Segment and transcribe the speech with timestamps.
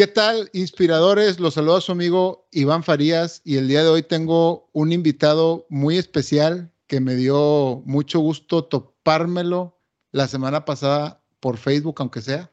[0.00, 1.40] ¿Qué tal, inspiradores?
[1.40, 5.66] Los saludo a su amigo Iván Farías y el día de hoy tengo un invitado
[5.68, 9.78] muy especial que me dio mucho gusto topármelo
[10.10, 12.50] la semana pasada por Facebook, aunque sea.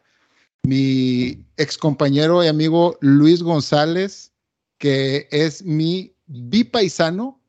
[0.64, 4.34] Mi ex compañero y amigo Luis González,
[4.78, 7.40] que es mi bipaisano,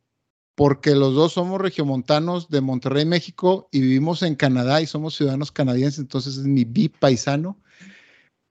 [0.55, 5.51] porque los dos somos regiomontanos de Monterrey, México, y vivimos en Canadá y somos ciudadanos
[5.51, 7.59] canadienses, entonces es mi bipaisano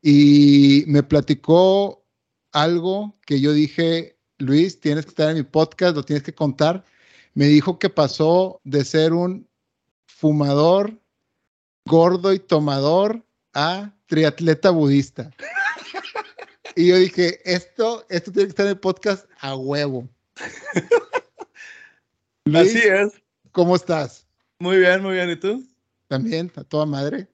[0.10, 2.08] y me platicó
[2.54, 6.86] algo que yo dije, Luis, tienes que estar en mi podcast, lo tienes que contar.
[7.34, 9.50] Me dijo que pasó de ser un
[10.06, 10.98] fumador,
[11.86, 13.22] gordo y tomador
[13.54, 15.30] a triatleta budista.
[16.78, 20.08] Y yo dije, esto, esto tiene que estar en el podcast a huevo.
[22.56, 23.22] Así es.
[23.52, 24.26] ¿Cómo estás?
[24.60, 25.32] Muy bien, muy bien.
[25.32, 25.68] ¿Y tú?
[26.08, 27.28] También, a toda madre.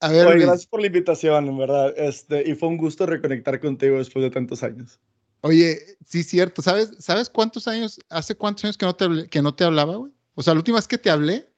[0.00, 1.94] A ver, gracias por la invitación, en verdad.
[1.96, 4.98] Este, y fue un gusto reconectar contigo después de tantos años.
[5.42, 6.62] Oye, sí, cierto.
[6.62, 10.12] ¿Sabes, ¿sabes cuántos años, hace cuántos años que no te, que no te hablaba, güey?
[10.34, 11.48] O sea, la última vez que te hablé,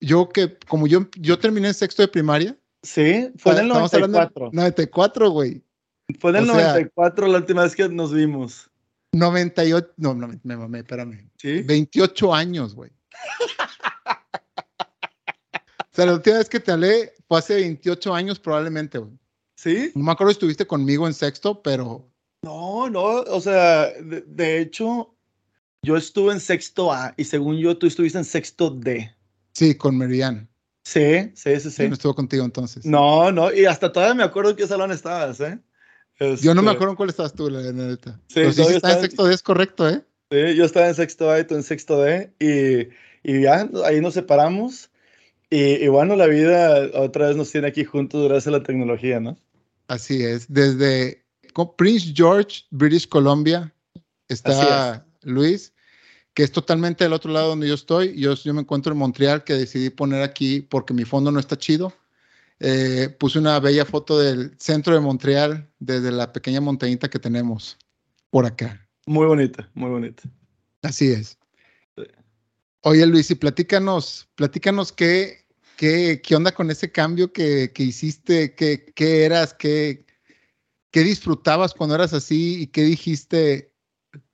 [0.00, 2.56] yo que, como yo, yo terminé en sexto de primaria.
[2.82, 4.50] Sí, fue en el 94.
[4.52, 5.62] 94, güey.
[6.20, 8.70] Fue en el 94 la última vez que nos vimos.
[9.12, 11.30] 98, no, no, me mamé, espérame.
[11.38, 11.62] ¿Sí?
[11.62, 12.90] 28 años, güey.
[15.94, 19.12] O sea, la última vez que te hablé fue hace 28 años probablemente, güey.
[19.54, 19.92] ¿Sí?
[19.94, 22.10] No me acuerdo si estuviste conmigo en sexto, pero...
[22.42, 25.14] No, no, o sea, de, hecho,
[25.82, 29.08] yo estuve en sexto A y según yo tú estuviste en sexto D.
[29.52, 30.48] Sí, con Meridian.
[30.82, 31.86] Sí, sí, sí, sí.
[31.86, 32.84] no estuvo contigo entonces.
[32.84, 35.60] No, no, y hasta todavía me acuerdo en qué salón estabas, ¿eh?
[36.18, 38.20] Yo no me este acuerdo en cuál estabas tú, la neta.
[38.26, 40.04] Sí, Pero sí, en sexto D, es correcto, ¿eh?
[40.32, 42.88] Sí, yo estaba en sexto A y tú en sexto D y,
[43.22, 44.90] y ya ahí nos separamos
[45.54, 49.36] y, bueno, la vida otra vez nos tiene aquí juntos gracias a la tecnología, ¿no?
[49.88, 50.52] Así es.
[50.52, 51.24] Desde
[51.76, 53.72] Prince George, British Columbia,
[54.28, 55.72] está Luis,
[56.34, 58.18] que es totalmente del otro lado donde yo estoy.
[58.18, 61.56] Yo, yo me encuentro en Montreal, que decidí poner aquí porque mi fondo no está
[61.56, 61.92] chido.
[62.60, 67.76] Eh, puse una bella foto del centro de Montreal desde la pequeña montañita que tenemos
[68.30, 68.88] por acá.
[69.06, 70.22] Muy bonita, muy bonita.
[70.82, 71.38] Así es.
[72.82, 75.43] Oye Luis, y platícanos, platícanos qué,
[75.76, 78.54] ¿Qué, ¿Qué, onda con ese cambio que, que hiciste?
[78.54, 79.54] ¿Qué, ¿Qué, eras?
[79.54, 80.04] ¿Qué,
[80.90, 82.62] ¿Qué disfrutabas cuando eras así?
[82.62, 83.72] ¿Y qué dijiste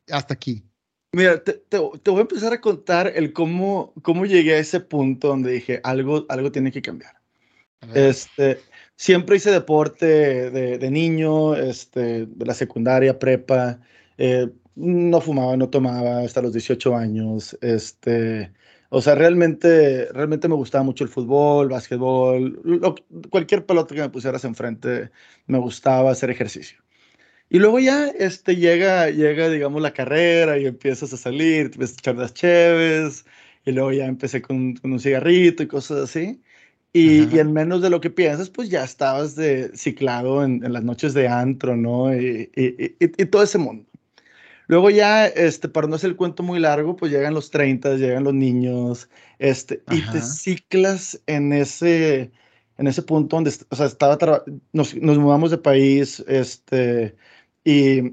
[0.08, 0.64] hasta aquí?
[1.12, 5.28] Mira, te, te, voy a empezar a contar el cómo, cómo llegué a ese punto
[5.28, 7.20] donde dije, algo, algo tiene que cambiar.
[7.94, 8.60] Este,
[8.96, 13.80] siempre hice deporte de, de, niño, este, de la secundaria, prepa.
[14.18, 17.56] Eh, no fumaba, no tomaba hasta los 18 años.
[17.60, 18.52] Este,
[18.90, 22.60] o sea, realmente, realmente me gustaba mucho el fútbol, básquetbol,
[23.30, 25.10] cualquier pelota que me pusieras enfrente,
[25.46, 26.78] me gustaba hacer ejercicio.
[27.48, 31.96] Y luego ya este, llega, llega, digamos, la carrera y empiezas a salir, te empiezas
[31.96, 33.24] a echar las cheves,
[33.64, 36.40] y luego ya empecé con, con un cigarrito y cosas así.
[36.92, 40.72] Y, y, en menos de lo que piensas, pues ya estabas de, ciclado en, en
[40.72, 42.12] las noches de antro, ¿no?
[42.14, 43.86] Y, y, y, todo ese mundo.
[44.70, 48.22] Luego ya, este, para no hacer el cuento muy largo, pues llegan los 30, llegan
[48.22, 49.10] los niños,
[49.40, 52.30] este, y te ciclas en ese,
[52.78, 54.16] en ese punto donde, o sea, estaba,
[54.72, 57.16] nos, nos mudamos de país, este,
[57.64, 58.12] y,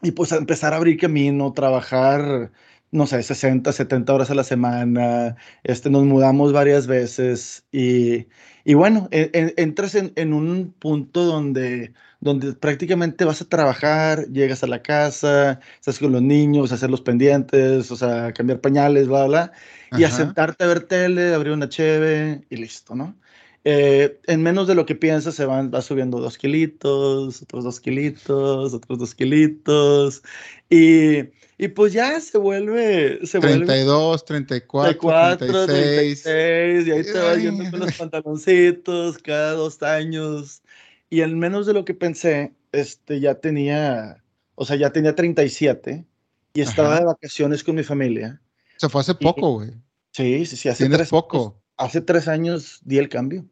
[0.00, 2.50] y pues a empezar a abrir camino, trabajar,
[2.90, 8.26] no sé, 60, 70 horas a la semana, este, nos mudamos varias veces y,
[8.64, 11.92] y bueno, entras en, en, un punto donde
[12.24, 17.02] donde prácticamente vas a trabajar, llegas a la casa, estás con los niños, hacer los
[17.02, 19.52] pendientes, o sea, cambiar pañales, bla, bla,
[19.92, 23.14] y a sentarte a ver tele, abrir una cheve y listo, ¿no?
[23.64, 27.78] Eh, en menos de lo que piensas, se van, va subiendo dos kilitos, otros dos
[27.78, 30.22] kilitos, otros dos kilitos,
[30.70, 31.18] y,
[31.58, 33.20] y pues ya se vuelve...
[33.26, 36.22] Se 32, 34, 34 36.
[36.22, 36.86] 36.
[36.86, 40.62] Y ahí te vas yendo con los pantaloncitos cada dos años
[41.10, 44.22] y en menos de lo que pensé, este, ya tenía,
[44.54, 46.04] o sea, ya tenía 37
[46.54, 48.40] y estaba de vacaciones con mi familia.
[48.76, 49.70] Se fue hace poco, güey.
[50.12, 51.60] Sí, sí, sí, hace tres, poco.
[51.76, 53.44] hace tres años di el cambio.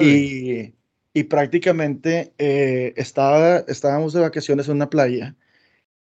[0.00, 0.74] Y,
[1.14, 5.36] y, prácticamente eh, estaba, estábamos de vacaciones en una playa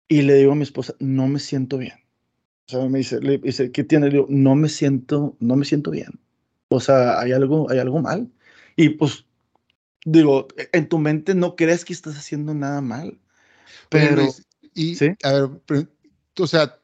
[0.08, 2.06] y le digo a mi esposa, no me siento bien.
[2.68, 4.08] O sea, me dice, le dice, ¿qué tiene?
[4.08, 6.20] Le digo, no me siento, no me siento bien.
[6.70, 8.30] O sea, hay algo, hay algo mal.
[8.76, 9.26] Y pues
[10.06, 13.19] digo, en tu mente no crees que estás haciendo nada mal.
[13.90, 14.24] Pero,
[14.74, 15.50] y, a ver,
[16.40, 16.80] o sea,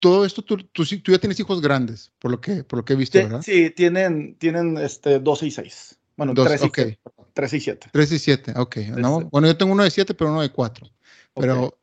[0.00, 2.94] todo esto, tú, tú, tú, ya tienes hijos grandes, por lo que, por lo que
[2.94, 3.42] he visto, ¿verdad?
[3.42, 5.98] Sí, tienen, tienen este, 12 y 6.
[6.16, 6.98] Bueno, 3 y okay.
[7.34, 7.88] 3 y 7.
[7.92, 8.76] 3 y 7, ok.
[8.96, 9.28] No, este.
[9.30, 10.90] bueno, yo tengo uno de 7, pero uno de 4.
[11.34, 11.78] Pero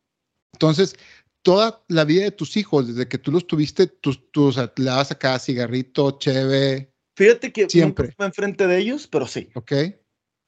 [0.52, 0.96] entonces,
[1.42, 4.72] toda la vida de tus hijos, desde que tú los tuviste, tú, tú o sea,
[4.76, 6.92] le dabas acá cigarrito, cheve.
[7.16, 9.48] Fíjate que siempre nunca enfrente de ellos, pero sí.
[9.54, 9.72] Ok.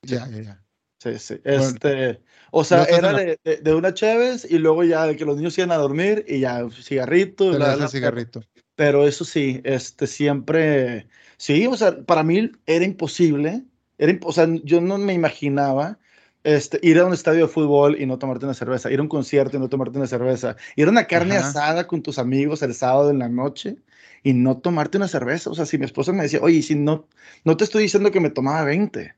[0.06, 0.62] Ya, ya, ya.
[0.98, 1.40] Sí, sí.
[1.44, 2.20] Este,
[2.50, 5.72] o sea, era de, de, una Chévez y luego ya de que los niños iban
[5.72, 7.56] a dormir y ya cigarrito.
[7.56, 8.42] La, cigarrito.
[8.74, 11.06] Pero, eso sí, este, siempre,
[11.36, 13.64] sí, o sea, para mí era imposible.
[13.98, 15.98] Era, o sea, yo no me imaginaba
[16.46, 19.08] este, ir a un estadio de fútbol y no tomarte una cerveza, ir a un
[19.08, 22.72] concierto y no tomarte una cerveza, ir a una carne asada con tus amigos el
[22.72, 23.76] sábado en la noche
[24.22, 25.50] y no tomarte una cerveza.
[25.50, 27.08] O sea, si mi esposa me decía, oye, si no,
[27.44, 29.14] no te estoy diciendo que me tomaba 20,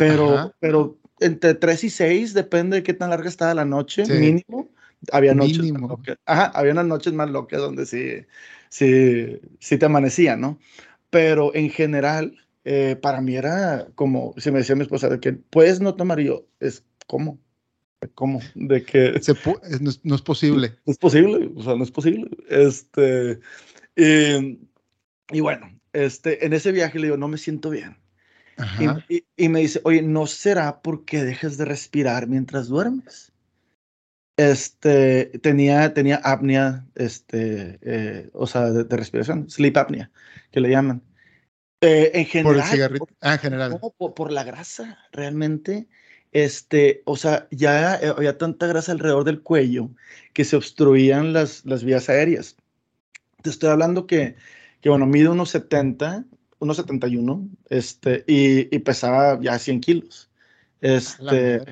[0.00, 4.68] pero, pero entre 3 y 6, depende de qué tan larga estaba la noche, mínimo.
[5.12, 5.72] Había noches,
[6.26, 8.26] Ajá, había unas noches más locas donde sí,
[8.68, 10.58] sí, sí te amanecía, ¿no?
[11.08, 15.32] Pero en general, eh, para mí era como, si me decía mi esposa, de que
[15.32, 17.38] puedes no tomar, y yo, es como,
[18.14, 18.40] ¿cómo?
[18.54, 19.20] De que...
[19.22, 19.34] Se
[19.80, 20.76] no, es, posible.
[20.84, 22.30] No es posible, o sea, no es posible.
[22.48, 23.40] Este,
[23.96, 24.58] y,
[25.30, 27.99] y bueno, este, en ese viaje le digo, no me siento bien.
[29.36, 33.32] Y, me dice, oye, ¿no será porque dejes de respirar mientras duermes?
[34.36, 40.10] Este, tenía, tenía apnea, este, eh, o sea, de, respiración, sleep apnea,
[40.50, 41.02] que le llaman.
[41.80, 42.54] Eh, en general.
[42.54, 43.08] Por el cigarrito.
[43.20, 43.80] Ah, en general.
[43.80, 45.88] por, la grasa, realmente.
[46.32, 49.90] Este, o sea, ya eh, había tanta grasa alrededor del cuello
[50.32, 52.56] que se obstruían las, las vías aéreas.
[53.42, 54.36] Te estoy hablando que,
[54.80, 56.24] que bueno, mide unos 70,
[56.60, 60.30] 1,71 este, y, y, pesaba ya 100 kilos.
[60.80, 61.62] Este,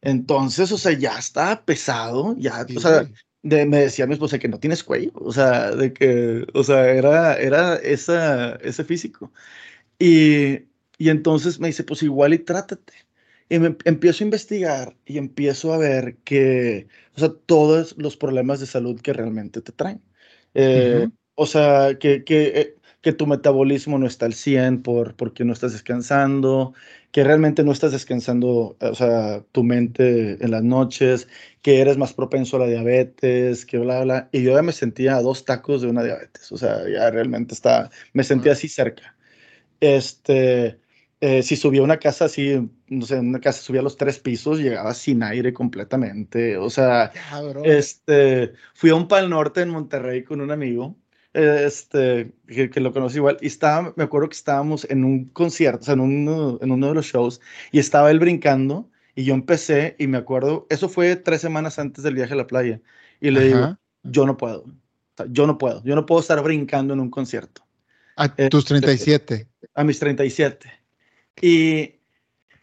[0.00, 3.08] entonces, o sea, ya estaba pesado, ya, o sea,
[3.42, 6.88] de, me decía mi esposa que no tienes cuello, o sea, de que, o sea,
[6.90, 9.32] era, era esa, ese físico.
[9.98, 10.66] Y,
[10.98, 12.92] y entonces me dice, pues igual y trátate.
[13.48, 18.60] Y me empiezo a investigar y empiezo a ver que, o sea, todos los problemas
[18.60, 20.02] de salud que realmente te traen.
[20.54, 25.44] Eh, o sea, que, que eh, que tu metabolismo no está al 100 por, porque
[25.44, 26.74] no estás descansando,
[27.12, 31.28] que realmente no estás descansando, o sea, tu mente en las noches,
[31.62, 34.28] que eres más propenso a la diabetes, que bla, bla.
[34.32, 37.54] Y yo ya me sentía a dos tacos de una diabetes, o sea, ya realmente
[37.54, 39.16] está, me sentía así cerca.
[39.80, 40.80] Este,
[41.20, 44.92] eh, si subía una casa así, no sé, una casa subía los tres pisos, llegaba
[44.94, 46.56] sin aire completamente.
[46.56, 47.12] O sea,
[47.64, 50.96] este, fui a un Pal Norte en Monterrey con un amigo
[51.38, 55.84] este, que, lo conocí igual, y estaba, me acuerdo que estábamos en un concierto, o
[55.84, 57.40] sea, en uno, en uno de los shows,
[57.72, 62.04] y estaba él brincando, y yo empecé, y me acuerdo, eso fue tres semanas antes
[62.04, 62.80] del viaje a la playa,
[63.20, 64.64] y le digo, yo no puedo,
[65.28, 67.62] yo no puedo, yo no puedo estar brincando en un concierto.
[68.16, 69.34] A tus 37.
[69.34, 70.68] Este, a mis 37.
[71.40, 71.97] Y,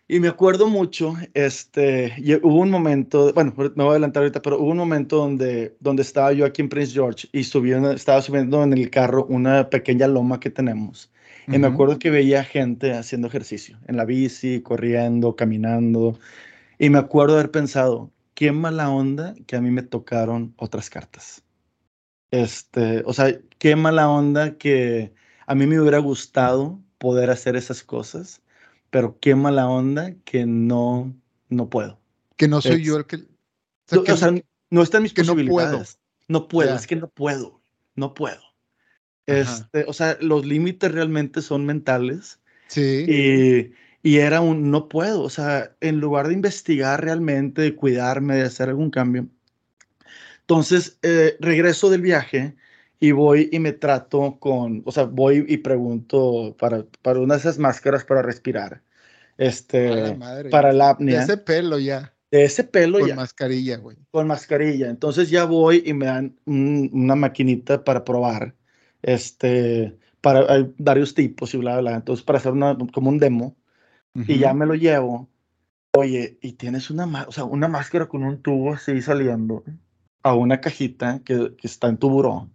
[0.08, 2.14] y me acuerdo mucho, este,
[2.44, 6.04] hubo un momento, bueno, me voy a adelantar ahorita, pero hubo un momento donde, donde
[6.04, 10.40] estaba yo aquí en Prince George y estaba subiendo en el carro una pequeña loma
[10.40, 11.12] que tenemos.
[11.48, 16.20] Y me acuerdo que veía gente haciendo ejercicio, en la bici, corriendo, caminando.
[16.80, 21.44] Y me acuerdo haber pensado, qué mala onda que a mí me tocaron otras cartas.
[22.32, 25.14] Este, o sea, qué mala onda que
[25.48, 28.42] a mí me hubiera gustado poder hacer esas cosas
[28.96, 31.14] pero qué mala onda que no,
[31.50, 32.00] no puedo.
[32.38, 33.26] Que no soy yo el que...
[33.92, 34.34] O sea,
[34.70, 36.00] no está en mis posibilidades.
[36.30, 37.62] No puedo, es que no puedo,
[37.96, 38.40] no puedo.
[39.26, 42.40] Este, o sea, los límites realmente son mentales.
[42.68, 43.06] Sí.
[43.06, 48.38] Y, y, era un no puedo, o sea, en lugar de investigar realmente, de cuidarme,
[48.38, 49.28] de hacer algún cambio.
[50.40, 52.56] Entonces, eh, regreso del viaje
[53.02, 57.42] y voy y me trato con, o sea, voy y pregunto para, para una de
[57.42, 58.85] esas máscaras para respirar
[59.38, 60.18] este,
[60.50, 61.20] para la apnea.
[61.20, 62.14] De ese pelo ya.
[62.32, 63.08] De ese pelo ya.
[63.08, 63.98] Con mascarilla, güey.
[64.12, 64.90] Con mascarilla.
[64.90, 68.56] Entonces ya voy y me dan una maquinita para probar.
[69.02, 71.96] Este, para, hay varios tipos y bla, bla.
[71.96, 73.56] Entonces, para hacer una, como un demo.
[74.28, 75.30] Y ya me lo llevo.
[75.92, 79.64] Oye, y tienes una, o sea, una máscara con un tubo así saliendo
[80.24, 82.50] a una cajita que, que está en tu buró.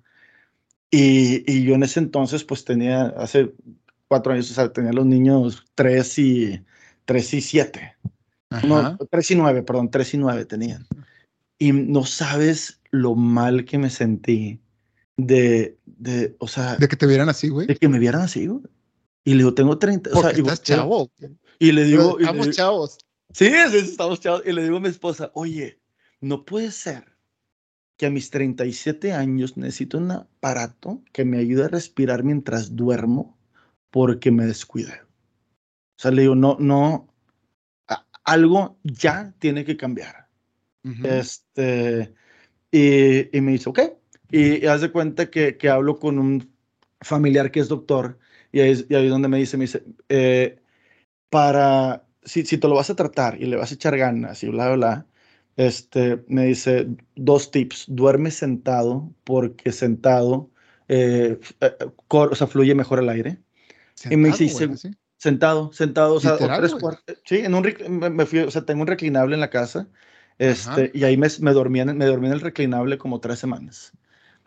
[0.91, 3.53] Y, y, yo en ese entonces, pues tenía, hace
[4.09, 6.65] cuatro años, o sea, tenía los niños tres y,
[7.11, 7.97] 3 y 7.
[8.69, 10.87] No, 3 y 9, perdón, 3 y 9 tenían.
[11.59, 14.61] Y no sabes lo mal que me sentí
[15.17, 16.77] de, de, o sea...
[16.77, 17.67] De que te vieran así, güey.
[17.67, 18.63] De que me vieran así, güey.
[19.25, 20.11] Y le digo, tengo 30...
[20.15, 21.11] o sea, estás chavo.
[21.59, 22.17] Y le digo...
[22.21, 22.99] estamos chavos.
[23.33, 24.43] Sí, estamos chavos.
[24.47, 25.81] Y le digo a mi esposa, oye,
[26.21, 27.17] no puede ser
[27.97, 33.37] que a mis 37 años necesito un aparato que me ayude a respirar mientras duermo
[33.91, 35.10] porque me descuidé.
[36.01, 37.13] O sea, le digo, no, no,
[38.25, 40.29] algo ya tiene que cambiar.
[41.05, 42.15] Este,
[42.71, 43.81] y, y, me dice, ok.
[44.31, 46.51] Y, haz de cuenta que, que, hablo con un
[47.03, 48.19] familiar que es doctor
[48.51, 50.59] y ahí, y ahí donde me dice, me dice, eh,
[51.29, 54.49] para, si, si te lo vas a tratar y le vas a echar ganas y
[54.49, 55.07] bla, bla, bla,
[55.57, 57.85] este, me dice dos tips.
[57.89, 60.51] Duerme sentado porque sentado,
[60.89, 61.77] eh, eh
[62.09, 63.37] o sea, fluye mejor el aire.
[64.09, 64.67] y me dice,
[65.21, 67.17] sentado, sentado, o sea, tres cuartos.
[67.27, 69.87] Sí, en un, me fui, o sea, tengo un reclinable en la casa.
[70.39, 73.93] Este, y ahí me, me, dormí en, me dormí en el reclinable como tres semanas.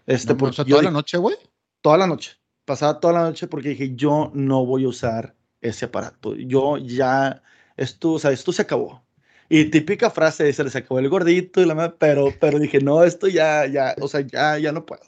[0.07, 1.35] Este, por, toda la noche, güey.
[1.81, 2.31] Toda la noche.
[2.65, 6.35] Pasaba toda la noche porque dije, yo no voy a usar ese aparato.
[6.35, 7.43] Yo ya,
[7.77, 9.05] esto, o sea, esto se acabó.
[9.49, 13.27] Y típica frase, se les acabó el gordito, y la, pero, pero dije, no, esto
[13.27, 15.03] ya, ya, o sea, ya, ya no puedo.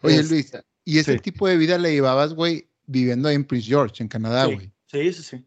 [0.00, 3.68] Oye, Luis, este, ¿y ese tipo de vida le llevabas, güey, viviendo ahí en Prince
[3.68, 4.60] George, en Canadá, güey?
[4.60, 5.46] Sí, sí, sí, sí.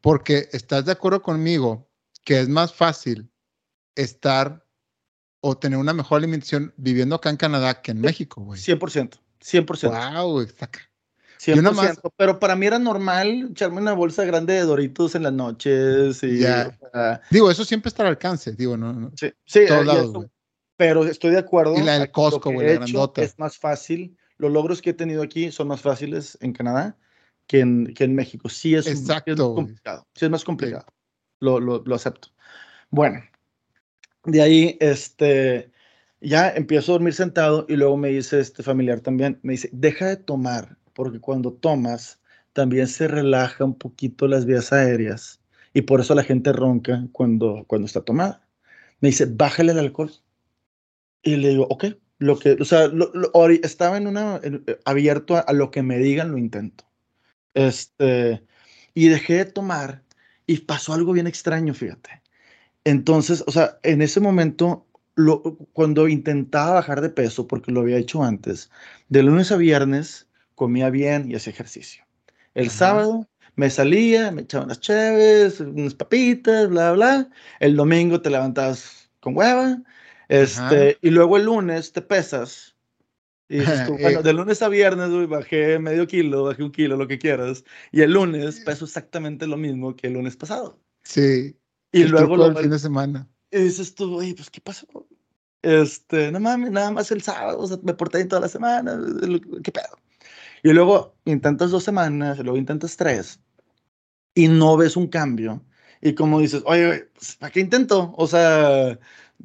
[0.00, 1.88] Porque estás de acuerdo conmigo
[2.24, 3.30] que es más fácil
[3.94, 4.64] estar
[5.40, 8.60] o tener una mejor alimentación viviendo acá en Canadá que en México, güey.
[8.60, 10.22] 100%, 100%.
[10.22, 10.80] Wow, está acá.
[11.38, 16.22] 100%, pero para mí era normal echarme una bolsa grande de Doritos en las noches
[16.22, 16.44] y...
[17.30, 19.60] digo, eso siempre está al alcance, digo, no, sí, sí
[20.76, 21.76] pero estoy de acuerdo.
[21.76, 23.20] Y la del Costco, güey, la grandota.
[23.20, 26.96] Es más fácil, los logros que he tenido aquí son más fáciles en Canadá
[27.50, 28.48] que en, que en México.
[28.48, 30.86] Sí es, Exacto, más complicado, sí es más complicado,
[31.40, 32.28] Lo, lo, lo acepto.
[32.90, 33.24] Bueno,
[34.24, 35.72] de ahí, este,
[36.20, 40.06] ya empiezo a dormir sentado y luego me dice este familiar también, me dice, deja
[40.06, 42.20] de tomar porque cuando tomas
[42.52, 45.40] también se relaja un poquito las vías aéreas
[45.74, 48.46] y por eso la gente ronca cuando, cuando está tomada.
[49.00, 50.12] Me dice, bájale el alcohol.
[51.24, 51.86] Y le digo, ok,
[52.18, 52.88] lo que, o sea,
[53.62, 54.40] estaba en una,
[54.84, 56.89] abierto a, lo que me digan, lo intento.
[57.54, 58.44] Este,
[58.94, 60.02] y dejé de tomar
[60.46, 62.22] y pasó algo bien extraño, fíjate.
[62.84, 65.42] Entonces, o sea, en ese momento, lo,
[65.72, 68.70] cuando intentaba bajar de peso, porque lo había hecho antes,
[69.08, 72.04] de lunes a viernes, comía bien y hacía ejercicio.
[72.54, 77.30] El sábado me salía, me echaba unas chéves, unas papitas, bla, bla.
[77.60, 79.82] El domingo te levantabas con hueva.
[80.28, 82.76] Este, y luego el lunes te pesas.
[83.50, 83.58] Y
[84.00, 87.64] bueno, de lunes a viernes bajé medio kilo, bajé un kilo, lo que quieras.
[87.90, 90.78] Y el lunes peso exactamente lo mismo que el lunes pasado.
[91.02, 91.56] Sí.
[91.90, 93.28] Y luego lo, el fin de semana.
[93.50, 94.86] Y dices tú, oye, pues, ¿qué pasó?
[95.62, 98.98] Este, no mames, nada más el sábado, o sea, me porté bien toda la semana,
[99.62, 99.98] ¿qué pedo?
[100.62, 103.40] Y luego intentas dos semanas, luego intentas tres,
[104.34, 105.62] y no ves un cambio.
[106.00, 108.14] Y como dices, oye, pues, ¿para qué intento?
[108.16, 108.98] O sea,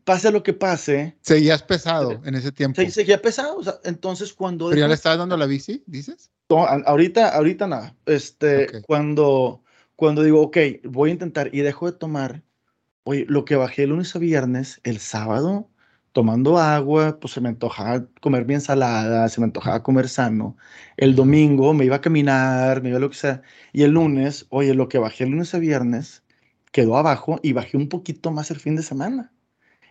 [0.03, 1.15] pase lo que pase.
[1.21, 2.81] Seguías pesado en ese tiempo.
[2.81, 3.57] Sí, seguía pesado.
[3.57, 4.69] O sea, entonces cuando...
[4.69, 6.29] ¿Pero ya le estabas dando la bici, dices?
[6.49, 7.95] ahorita, ahorita nada.
[8.05, 9.63] Este, cuando,
[9.95, 12.43] cuando digo, ok, voy a intentar y dejo de tomar,
[13.03, 15.69] oye, lo que bajé el lunes a viernes, el sábado,
[16.11, 20.55] tomando agua, pues se me antojaba comer bien salada, se me antojaba comer sano.
[20.97, 23.41] El domingo me iba a caminar, me iba a lo que sea.
[23.73, 26.23] Y el lunes, oye, lo que bajé el lunes a viernes
[26.71, 29.31] quedó abajo y bajé un poquito más el fin de semana.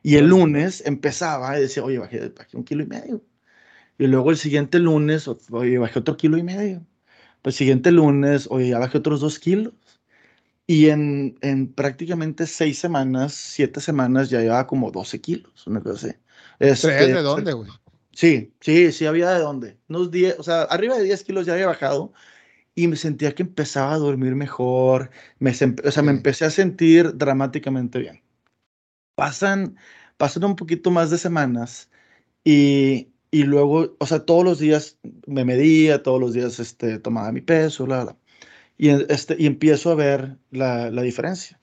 [0.04, 3.24] Y el lunes empezaba y decía, oye, bajé, bajé un kilo y medio.
[3.98, 6.86] Y luego el siguiente lunes, oye, bajé otro kilo y medio.
[7.44, 9.74] El siguiente lunes, oye, ya bajé otros dos kilos.
[10.66, 16.08] Y en, en prácticamente seis semanas, siete semanas, ya llevaba como 12 kilos, una cosa
[16.08, 16.16] así.
[16.58, 17.70] Este, de dónde, güey?
[18.12, 19.78] Sí, sí, sí había de dónde.
[19.88, 22.12] Unos 10, o sea, arriba de 10 kilos ya había bajado
[22.76, 27.16] y me sentía que empezaba a dormir mejor, me, o sea, me empecé a sentir
[27.18, 28.23] dramáticamente bien.
[29.14, 29.76] Pasan,
[30.16, 31.90] pasan un poquito más de semanas
[32.44, 37.32] y, y luego, o sea, todos los días me medía, todos los días este, tomaba
[37.32, 38.16] mi peso, bla, bla
[38.78, 41.60] y, este, y empiezo a ver la, la diferencia.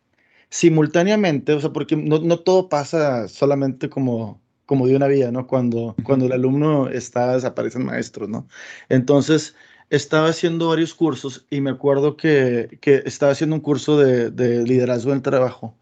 [0.50, 5.48] Simultáneamente, o sea, porque no, no, todo pasa solamente como, como de una vía, ¿no?
[5.48, 8.48] Cuando, cuando el alumno está, desaparecen maestros, ¿no?
[8.90, 9.56] Entonces,
[9.90, 14.64] estaba haciendo varios cursos y me acuerdo que, que estaba haciendo un curso de, de
[14.64, 15.78] liderazgo en el trabajo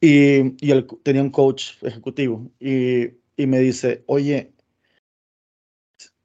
[0.00, 4.52] y, y él tenía un coach ejecutivo y, y me dice, oye,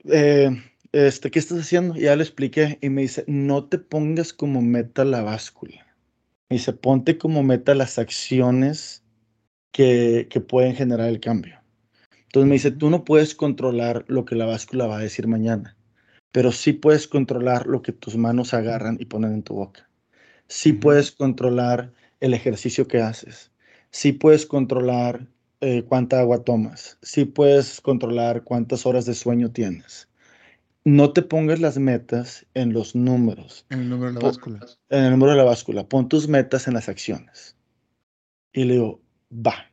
[0.06, 0.50] eh,
[0.92, 1.96] este, ¿qué estás haciendo?
[1.96, 5.86] Y ya le expliqué y me dice, no te pongas como meta la báscula.
[6.50, 9.04] Me dice, ponte como meta las acciones
[9.72, 11.62] que, que pueden generar el cambio.
[12.26, 15.78] Entonces me dice, tú no puedes controlar lo que la báscula va a decir mañana,
[16.32, 19.90] pero sí puedes controlar lo que tus manos agarran y ponen en tu boca.
[20.48, 23.52] Sí puedes controlar el ejercicio que haces.
[23.96, 25.28] Sí puedes controlar
[25.62, 26.98] eh, cuánta agua tomas.
[27.02, 30.10] Sí puedes controlar cuántas horas de sueño tienes
[30.86, 33.66] no te pongas las metas en los números.
[33.70, 34.60] En el número de la báscula.
[34.90, 35.90] En el número de la báscula.
[35.90, 37.58] Pon tus metas en las acciones.
[38.54, 39.72] Y le digo, va.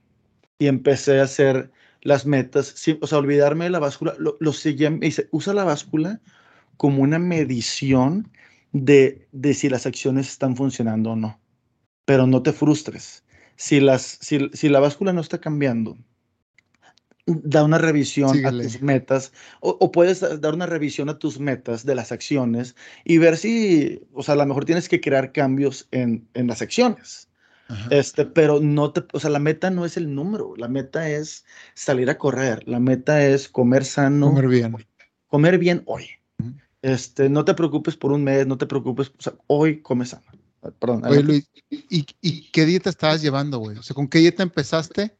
[0.58, 4.14] Y empecé a hacer las metas, o sea, olvidarme de la báscula.
[4.18, 6.20] Lo, lo seguía, me dice, usa la báscula
[6.78, 8.32] como una medición
[8.72, 11.38] de, de si las acciones están funcionando o no.
[12.06, 13.22] Pero no te frustres.
[13.62, 15.96] Si, las, si, si la báscula no está cambiando,
[17.26, 21.94] da una revisión a tus metas o, puedes dar una revisión a tus metas de
[21.94, 26.26] las acciones y ver si, o sea, a lo mejor tienes que crear cambios en,
[26.34, 27.28] en las acciones.
[27.90, 31.44] Este, pero no te, o sea, la meta no es el número, la meta es
[31.74, 34.26] salir a correr, la meta es comer sano.
[34.26, 34.76] Comer bien.
[35.28, 36.08] Comer bien hoy.
[36.82, 40.41] Este, no te preocupes por un mes, no te preocupes, o sea, hoy come sano.
[40.78, 41.04] Perdón.
[41.06, 43.76] Oye, Luis, ¿y, ¿y, qué dieta estabas llevando, güey?
[43.78, 45.16] O sea, ¿con qué dieta empezaste?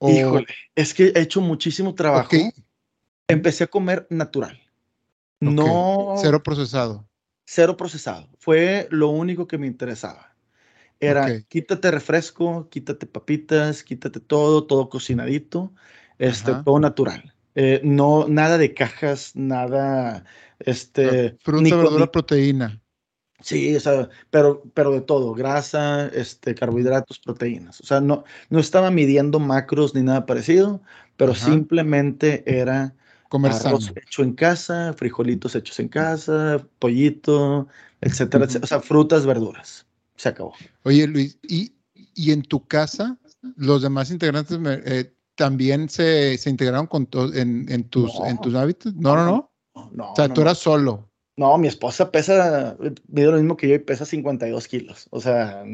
[0.00, 2.30] Híjole, es que he hecho muchísimo trabajo.
[3.28, 4.60] Empecé a comer natural.
[5.40, 6.14] No.
[6.20, 7.08] Cero procesado.
[7.46, 8.28] Cero procesado.
[8.38, 10.36] Fue lo único que me interesaba.
[11.00, 15.74] Era quítate refresco, quítate papitas, quítate todo, todo cocinadito,
[16.18, 17.34] este, todo natural.
[17.54, 20.24] Eh, no, nada de cajas, nada,
[20.58, 21.36] este.
[21.42, 22.80] Fruta, verdura, proteína.
[23.42, 27.80] Sí, o sea, pero, pero de todo, grasa, este, carbohidratos, proteínas.
[27.80, 30.80] O sea, no, no estaba midiendo macros ni nada parecido,
[31.16, 32.94] pero simplemente era
[33.30, 37.68] arroz hecho en casa, frijolitos hechos en casa, pollito,
[38.00, 38.64] etcétera, etcétera.
[38.64, 39.86] O sea, frutas, verduras.
[40.16, 40.54] Se acabó.
[40.84, 41.74] Oye, Luis, ¿y,
[42.14, 43.18] y en tu casa
[43.56, 48.94] los demás integrantes eh, también se, se, integraron con en, en, tus, en tus hábitos?
[48.94, 49.50] No, no, no.
[49.92, 50.12] no.
[50.12, 51.10] o sea, tú eras solo.
[51.36, 52.76] No, mi esposa pesa,
[53.08, 55.06] mide lo mismo que yo y pesa 52 kilos.
[55.10, 55.64] O sea,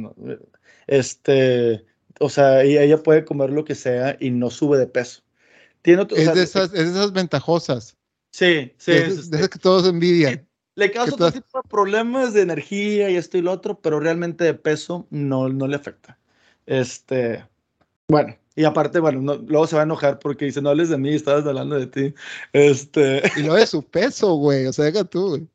[0.89, 1.85] este,
[2.19, 5.23] o sea, ella puede comer lo que sea y no sube de peso.
[5.83, 7.97] Tiene es, de esas, es de esas ventajosas.
[8.33, 8.93] Sí, sí.
[8.93, 10.47] Es, de esas que todos envidian.
[10.75, 14.43] Le causa otro tipo de problemas de energía y esto y lo otro, pero realmente
[14.43, 16.19] de peso no, no le afecta.
[16.67, 17.45] Este,
[18.09, 21.15] bueno, y aparte, bueno, luego se va a enojar porque dice, no hables de mí,
[21.15, 22.15] estabas hablando de ti.
[22.53, 23.23] Este...
[23.37, 25.49] Y lo de su peso, güey, o sea, deja tú, güey.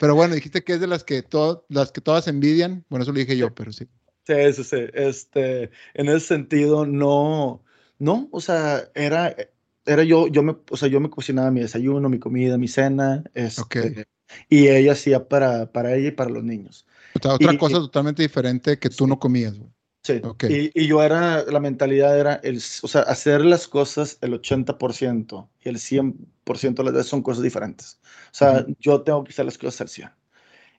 [0.00, 1.22] Pero bueno, dijiste que es de las que,
[1.68, 2.86] las que todas envidian.
[2.88, 3.86] Bueno, eso lo dije yo, pero sí.
[4.26, 4.86] Sí, sí, sí.
[4.94, 7.62] Este, en ese sentido, no,
[7.98, 9.36] no, o sea, era,
[9.84, 13.24] era yo, yo me, o sea, yo me cocinaba mi desayuno, mi comida, mi cena,
[13.34, 14.06] este,
[14.48, 16.86] y ella hacía para, para ella y para los niños.
[17.22, 19.70] otra cosa totalmente diferente que tú no comías, güey.
[20.02, 24.32] Sí, y, y, yo era, la mentalidad era, el, o sea, hacer las cosas el
[24.32, 28.00] 80% y el 100% de las veces son cosas diferentes.
[28.02, 30.10] O sea, yo tengo que hacer las cosas al 100.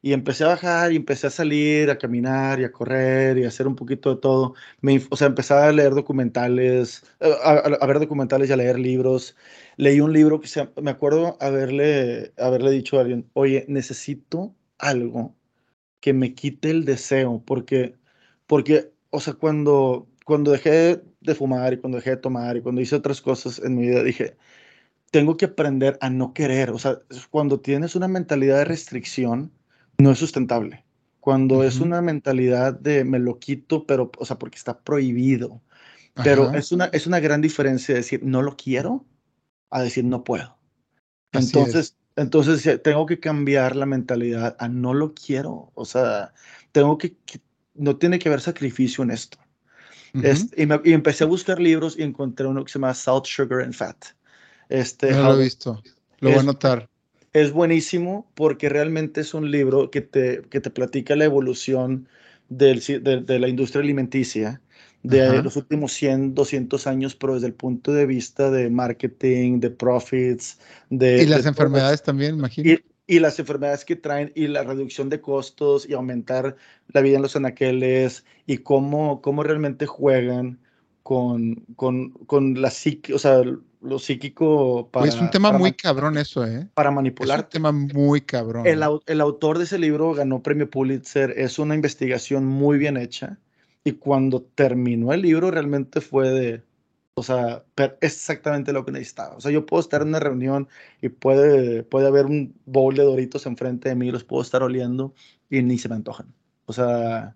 [0.01, 3.49] Y empecé a bajar y empecé a salir, a caminar y a correr y a
[3.49, 4.55] hacer un poquito de todo.
[4.81, 8.79] Me, o sea, empecé a leer documentales, eh, a, a, ver documentales y a leer
[8.79, 9.35] libros.
[9.77, 15.35] Leí un libro que se, me acuerdo haberle, haberle dicho a alguien, oye, necesito algo
[16.01, 17.95] que me quite el deseo, porque,
[18.47, 22.81] porque o sea, cuando, cuando dejé de fumar y cuando dejé de tomar y cuando
[22.81, 24.37] hice otras cosas en mi vida, dije,
[25.11, 26.71] tengo que aprender a no querer.
[26.71, 29.51] O sea, cuando tienes una mentalidad de restricción,
[29.97, 30.85] no es sustentable.
[31.19, 35.61] Cuando es una mentalidad de me lo quito, pero, o sea, porque está prohibido.
[36.15, 39.05] Pero es una, es una gran diferencia decir no lo quiero
[39.69, 40.57] a decir no puedo.
[41.31, 45.71] entonces, entonces tengo que cambiar la mentalidad a no lo quiero.
[45.75, 46.33] O sea,
[46.71, 47.15] tengo que
[47.81, 49.37] no tiene que haber sacrificio en esto.
[50.13, 53.73] Este, y, empecé a buscar libros y encontré uno que se llama Salt, Sugar and
[53.73, 53.97] Fat.
[54.69, 55.81] Este, no lo he visto,
[56.19, 56.89] lo voy a anotar.
[57.33, 62.07] Es buenísimo porque realmente es un libro que te, que te platica la evolución
[62.49, 64.61] del, de, la industria alimenticia
[65.01, 69.71] de los últimos 100, 200 años, pero desde el punto de vista de marketing, de
[69.71, 70.59] profits,
[70.91, 71.23] de...
[71.23, 72.83] Y las enfermedades también, imagino y
[73.19, 76.55] las enfermedades que traen y la reducción de costos y aumentar
[76.87, 80.59] la vida en los anaqueles y cómo, cómo realmente juegan
[81.03, 83.41] con, con, con la psique, o sea,
[83.81, 85.07] lo psíquico para...
[85.07, 86.67] es un tema muy cabrón eso, ¿eh?
[86.73, 87.39] Para manipular.
[87.39, 88.67] Es un tema muy cabrón.
[88.67, 93.39] El, el autor de ese libro ganó premio Pulitzer, es una investigación muy bien hecha
[93.83, 96.63] y cuando terminó el libro realmente fue de,
[97.13, 99.35] o sea, es exactamente lo que necesitaba.
[99.35, 100.67] O sea, yo puedo estar en una reunión
[101.01, 105.13] y puede, puede haber un bowl de doritos enfrente de mí, los puedo estar oliendo
[105.49, 106.33] y ni se me antojan.
[106.65, 107.35] O sea,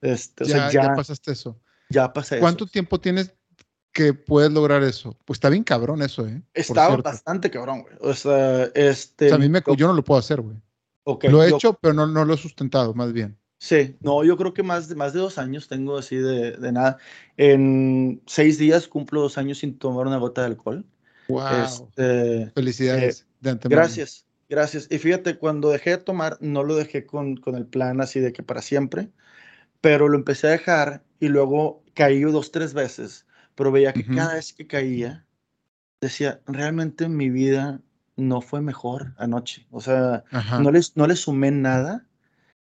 [0.00, 1.56] este, ya, ya, pasaste eso.
[1.88, 3.32] Ya pasé ¿Cuánto tiempo tienes
[3.92, 5.16] que puedes lograr eso?
[5.24, 6.42] Pues está bien cabrón eso, ¿eh?
[6.54, 7.94] Está bastante cabrón, güey.
[8.00, 9.26] O sea, este...
[9.26, 10.56] O sea, a mí me, yo no lo puedo hacer, güey.
[11.04, 13.38] lo he hecho, pero no, no lo he sustentado, más bien.
[13.62, 16.72] Sí, no, yo creo que más de, más de dos años tengo así de, de
[16.72, 16.98] nada.
[17.36, 20.84] En seis días cumplo dos años sin tomar una gota de alcohol.
[21.28, 21.62] Wow.
[21.64, 23.24] Este, Felicidades.
[23.44, 24.88] Eh, gracias, gracias.
[24.90, 28.32] Y fíjate, cuando dejé de tomar, no lo dejé con, con el plan así de
[28.32, 29.10] que para siempre,
[29.80, 34.34] pero lo empecé a dejar y luego caí dos, tres veces, pero veía que cada
[34.34, 35.24] vez que caía,
[36.00, 37.80] decía, realmente mi vida
[38.16, 39.68] no fue mejor anoche.
[39.70, 40.24] O sea,
[40.60, 42.08] no les, no le sumé nada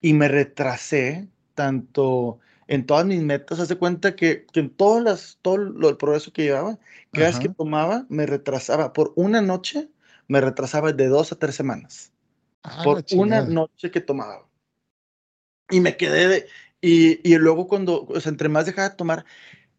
[0.03, 3.61] y me retrasé tanto en todas mis metas.
[3.61, 6.79] Hace cuenta que, que en todas las, todo lo, el progreso que llevaba,
[7.13, 8.93] cada vez que tomaba, me retrasaba.
[8.93, 9.89] Por una noche,
[10.27, 12.13] me retrasaba de dos a tres semanas.
[12.65, 14.47] Ah, por una noche que tomaba.
[15.71, 16.47] Y me quedé de,
[16.81, 19.25] y, y luego cuando, o sea, entre más dejaba de tomar,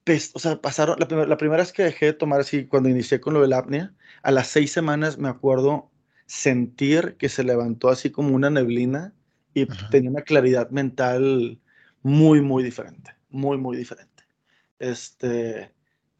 [0.05, 3.19] pues, o sea, pasaron, la, la, primera vez que dejé de tomar así, cuando inicié
[3.19, 5.91] con lo de la apnea, a las seis semanas me acuerdo
[6.25, 9.13] sentir que se levantó así como una neblina
[9.53, 11.59] y tenía una claridad mental
[12.01, 14.23] muy, muy diferente, muy, muy diferente.
[14.79, 15.71] Este,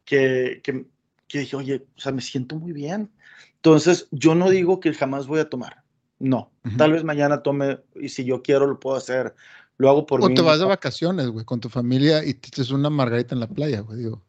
[0.06, 0.86] que, que,
[1.28, 3.12] que dije, oye, o sea, me siento muy bien.
[3.56, 5.84] Entonces, yo no digo que jamás voy a tomar,
[6.20, 6.52] no.
[6.78, 9.36] Tal vez mañana tome y si yo quiero lo puedo hacer.
[9.78, 12.70] Lo hago por o te vas de vacaciones, güey, con tu familia y te echas
[12.70, 14.22] una margarita en la playa, güey, digo.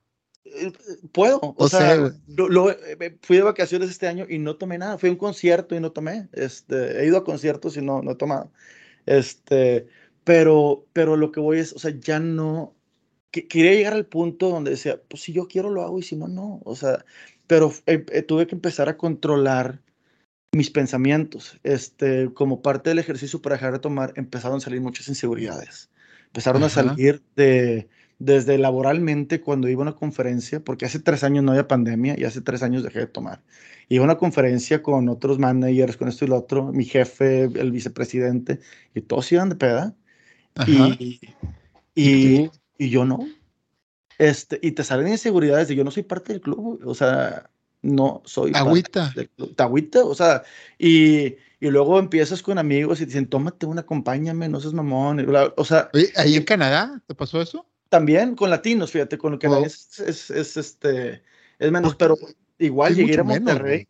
[0.44, 0.72] Eh,
[1.12, 5.08] puedo, o, sea, lo, eh, fui de vacaciones este año y no tomé nada, fui
[5.08, 8.16] a un concierto y no tomé, este, he ido a conciertos y no, no he
[8.16, 8.50] tomado,
[9.06, 9.86] este,
[10.24, 12.74] pero, pero lo que voy es, o sea, ya no,
[13.30, 16.16] que, quería llegar al punto donde decía, pues si yo quiero lo hago y si
[16.16, 17.04] no, no, o sea,
[17.46, 19.80] pero eh, tuve que empezar a controlar
[20.54, 21.58] mis pensamientos.
[21.62, 25.90] Este, como parte del ejercicio para dejar de tomar, empezaron a salir muchas inseguridades.
[26.26, 27.88] Empezaron a salir de,
[28.18, 32.24] desde laboralmente cuando iba a una conferencia, porque hace tres años no había pandemia y
[32.24, 33.42] hace tres años dejé de tomar.
[33.88, 37.70] Iba a una conferencia con otros managers, con esto y lo otro, mi jefe, el
[37.70, 38.60] vicepresidente,
[38.94, 39.94] y todos iban de peda.
[40.66, 41.20] Y,
[41.94, 43.26] y, ¿Y, yo no.
[44.18, 46.80] Este, y te salen inseguridades de yo no soy parte del club.
[46.84, 47.50] O sea,
[47.82, 48.52] no soy.
[48.54, 49.12] Agüita.
[49.58, 50.42] Agüita, o sea,
[50.78, 55.26] y, y, luego empiezas con amigos y te dicen, tómate una, acompáñame, no seas mamón.
[55.56, 55.90] o sea.
[56.16, 57.66] ¿ahí en Canadá te pasó eso?
[57.94, 59.64] También con latinos, fíjate, con lo que oh.
[59.64, 61.22] es, es, es, este,
[61.58, 62.16] es menos, pero
[62.58, 63.86] igual llegué a Monterrey.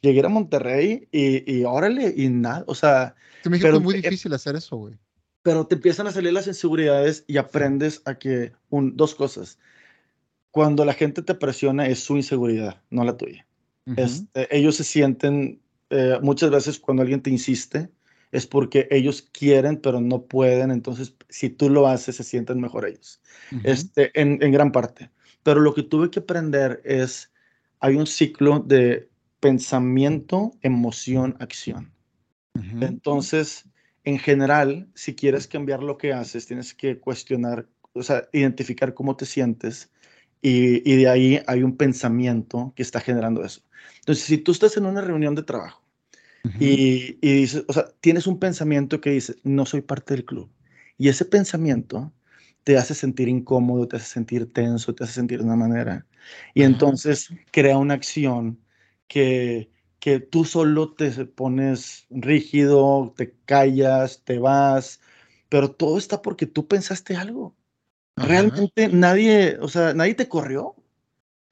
[0.00, 3.16] llegué a Monterrey y, y órale, y nada, o sea.
[3.42, 4.94] pero, es muy difícil hacer eso, güey.
[5.42, 9.58] Pero te empiezan a salir las inseguridades y aprendes a que, un, dos cosas
[10.50, 13.46] cuando la gente te presiona es su inseguridad, no la tuya.
[13.96, 17.88] Este, ellos se sienten, eh, muchas veces cuando alguien te insiste,
[18.32, 20.70] es porque ellos quieren, pero no pueden.
[20.70, 23.20] Entonces, si tú lo haces, se sienten mejor ellos.
[23.64, 25.10] este, en, en, gran parte.
[25.42, 27.32] Pero lo que tuve que aprender es,
[27.80, 29.08] hay un ciclo de
[29.40, 31.92] pensamiento, emoción, acción.
[32.80, 33.66] Entonces,
[34.02, 39.16] en general, si quieres cambiar lo que haces, tienes que cuestionar, o sea, identificar cómo
[39.16, 39.92] te sientes
[40.42, 43.62] y, de ahí hay un pensamiento que está generando eso.
[44.00, 45.84] Entonces, si tú estás en una reunión de trabajo
[46.58, 50.50] y, y, dices, o sea, tienes un pensamiento que dice, no soy parte del club,
[50.96, 52.12] y ese pensamiento
[52.64, 56.06] te hace sentir incómodo, te hace sentir tenso, te hace sentir de una manera,
[56.54, 58.60] y entonces crea una acción
[59.06, 65.00] que, que tú solo te pones rígido, te callas, te vas,
[65.48, 67.56] pero todo está porque tú pensaste algo.
[68.16, 70.74] Realmente nadie, o sea, nadie te corrió.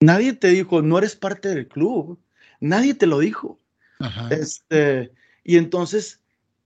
[0.01, 2.21] Nadie te dijo, no eres parte del club.
[2.61, 3.61] Nadie te lo dijo.
[4.31, 5.13] Este,
[5.45, 6.21] y entonces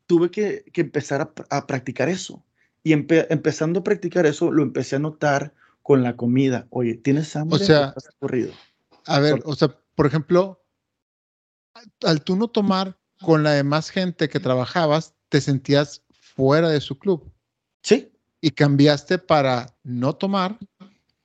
[0.07, 2.45] tuve que, que empezar a, practicar eso.
[2.83, 6.66] Y empezando a practicar eso, lo empecé a notar con la comida.
[6.71, 7.57] Oye, ¿tienes hambre?
[7.57, 7.95] O sea,
[9.07, 10.62] a ver, o sea, por ejemplo,
[12.03, 16.99] al tú no tomar con la demás gente que trabajabas, te sentías fuera de su
[16.99, 17.31] club.
[17.83, 20.59] Sí y cambiaste para no tomar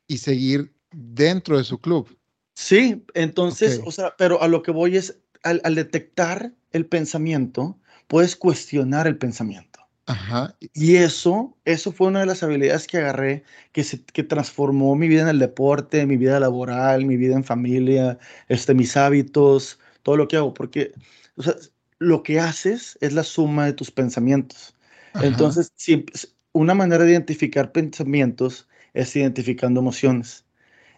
[0.08, 2.18] y seguir dentro de su club.
[2.54, 7.78] Sí, entonces, o sea, pero a lo que voy es, al, detectar el pensamiento,
[8.08, 9.80] puedes cuestionar el pensamiento.
[10.08, 10.56] Ajá.
[10.74, 15.08] Y eso, eso fue una de las habilidades que agarré, que, se, que transformó mi
[15.08, 20.18] vida en el deporte, mi vida laboral, mi vida en familia, este, mis hábitos, todo
[20.18, 20.92] lo que hago, porque
[21.38, 21.56] o sea,
[21.98, 24.76] lo que haces es la suma de tus pensamientos.
[25.22, 26.06] Entonces, si,
[26.52, 30.46] una manera de identificar pensamientos es identificando emociones.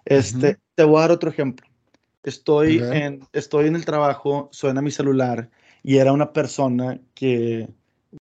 [0.06, 1.67] Este, Te voy a dar otro ejemplo.
[2.28, 5.50] Estoy, en, estoy en el trabajo, suena mi celular
[5.82, 7.70] y era una persona que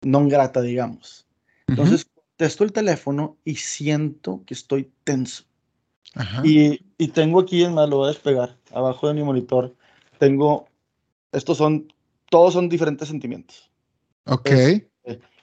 [0.03, 1.27] no grata, digamos.
[1.67, 5.43] Entonces, testo el teléfono y siento que estoy tenso.
[6.45, 9.75] Y, y, tengo aquí, en más lo voy a despegar, abajo de mi monitor,
[10.21, 10.69] tengo,
[11.33, 11.93] estos son,
[12.31, 13.73] todos son diferentes sentimientos.
[14.27, 14.51] Ok.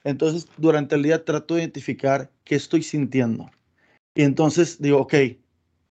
[0.06, 3.52] Entonces, durante el día trato de identificar qué estoy sintiendo.
[4.16, 5.40] Y entonces digo, ok, ¿qué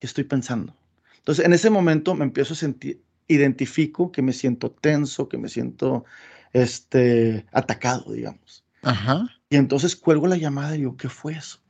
[0.02, 0.74] estoy pensando?
[1.18, 5.48] Entonces, en ese momento me empiezo a sentir, identifico que me siento tenso, que me
[5.48, 6.04] siento
[6.52, 8.64] este, atacado, digamos.
[8.82, 9.28] Ajá.
[9.50, 11.60] Y entonces cuelgo la llamada y digo, ¿qué fue eso?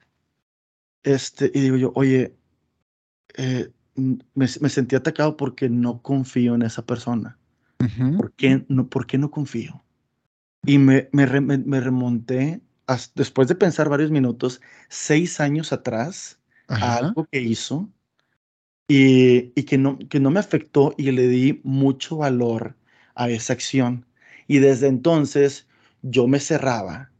[1.02, 2.37] Este, y digo yo, oye,
[3.37, 3.70] eh,
[4.34, 7.38] me, sentí atacado porque no confío en esa persona.
[8.16, 9.84] ¿Por, qué, no, ¿Por qué no confío?
[10.66, 12.61] Y me, me, me remonté,
[13.14, 17.88] después de pensar varios minutos, seis años atrás, a algo que hizo
[18.88, 22.74] y, y, que, no, que no me afectó y le di mucho valor
[23.14, 24.07] a esa acción.
[24.46, 25.68] Y desde entonces
[26.03, 27.11] yo me cerraba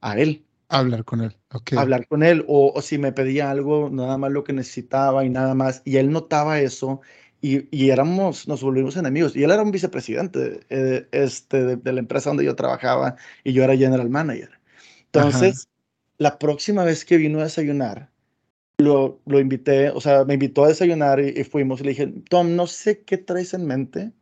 [0.00, 0.44] a él.
[0.68, 1.36] Hablar con él.
[1.76, 5.30] Hablar con él, o, o, si me pedía algo, nada más lo que necesitaba y
[5.30, 5.82] nada más.
[5.84, 7.00] Y él notaba eso
[7.40, 9.36] y, y éramos, nos volvimos enemigos.
[9.36, 13.64] Y él era un vicepresidente eh, este, de, la empresa donde yo trabajaba y yo
[13.64, 14.50] era general manager.
[15.06, 15.68] Entonces,
[16.18, 18.10] la próxima vez que vino a desayunar,
[18.78, 22.06] lo, lo invité, o sea, me invitó a desayunar y, y fuimos y le dije,
[22.30, 24.12] Tom, no sé qué traes en mente,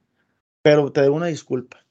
[0.62, 1.86] pero te doy una disculpa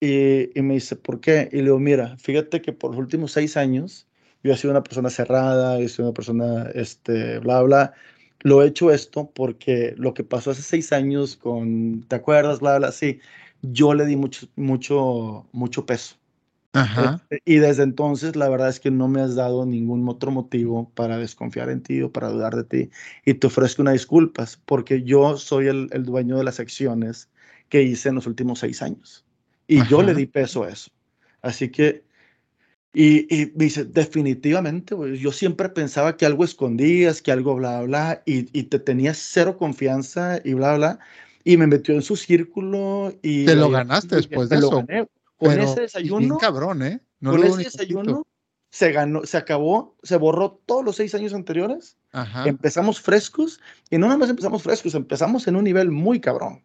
[0.00, 1.48] y, y, me dice, ¿por qué?
[1.52, 4.08] Y le digo, mira, fíjate que por los últimos seis años
[4.42, 7.94] yo he sido una persona cerrada, he sido una persona, este, bla, bla.
[8.40, 12.60] Lo he hecho esto porque lo que pasó hace seis años con, ¿te acuerdas?
[12.60, 13.20] Bla, bla, sí.
[13.62, 16.19] Yo le di mucho, mucho, mucho peso.
[16.72, 17.20] Ajá.
[17.22, 20.90] Este, y desde entonces, la verdad es que no me has dado ningún otro motivo
[20.94, 22.90] para desconfiar en ti o para dudar de ti.
[23.24, 27.28] Y te ofrezco unas disculpas porque yo soy el, el dueño de las acciones
[27.68, 29.24] que hice en los últimos seis años.
[29.66, 30.90] Y yo le di peso a eso.
[31.42, 32.04] Así que,
[32.92, 38.58] y, y dice, definitivamente, yo siempre pensaba que algo escondías, que algo bla, bla, y,
[38.58, 40.98] y te tenías cero confianza y bla, bla,
[41.44, 43.46] y me metió en su círculo y...
[43.46, 44.84] Te lo ganaste después de eso.
[45.40, 46.38] Con ese desayuno...
[46.38, 47.00] cabrón, ¿eh?
[47.18, 48.26] No con ese desayuno
[48.68, 51.96] se ganó, se acabó, se borró todos los seis años anteriores.
[52.44, 53.58] Empezamos frescos
[53.90, 56.62] y no nada más empezamos frescos, empezamos en un nivel muy cabrón.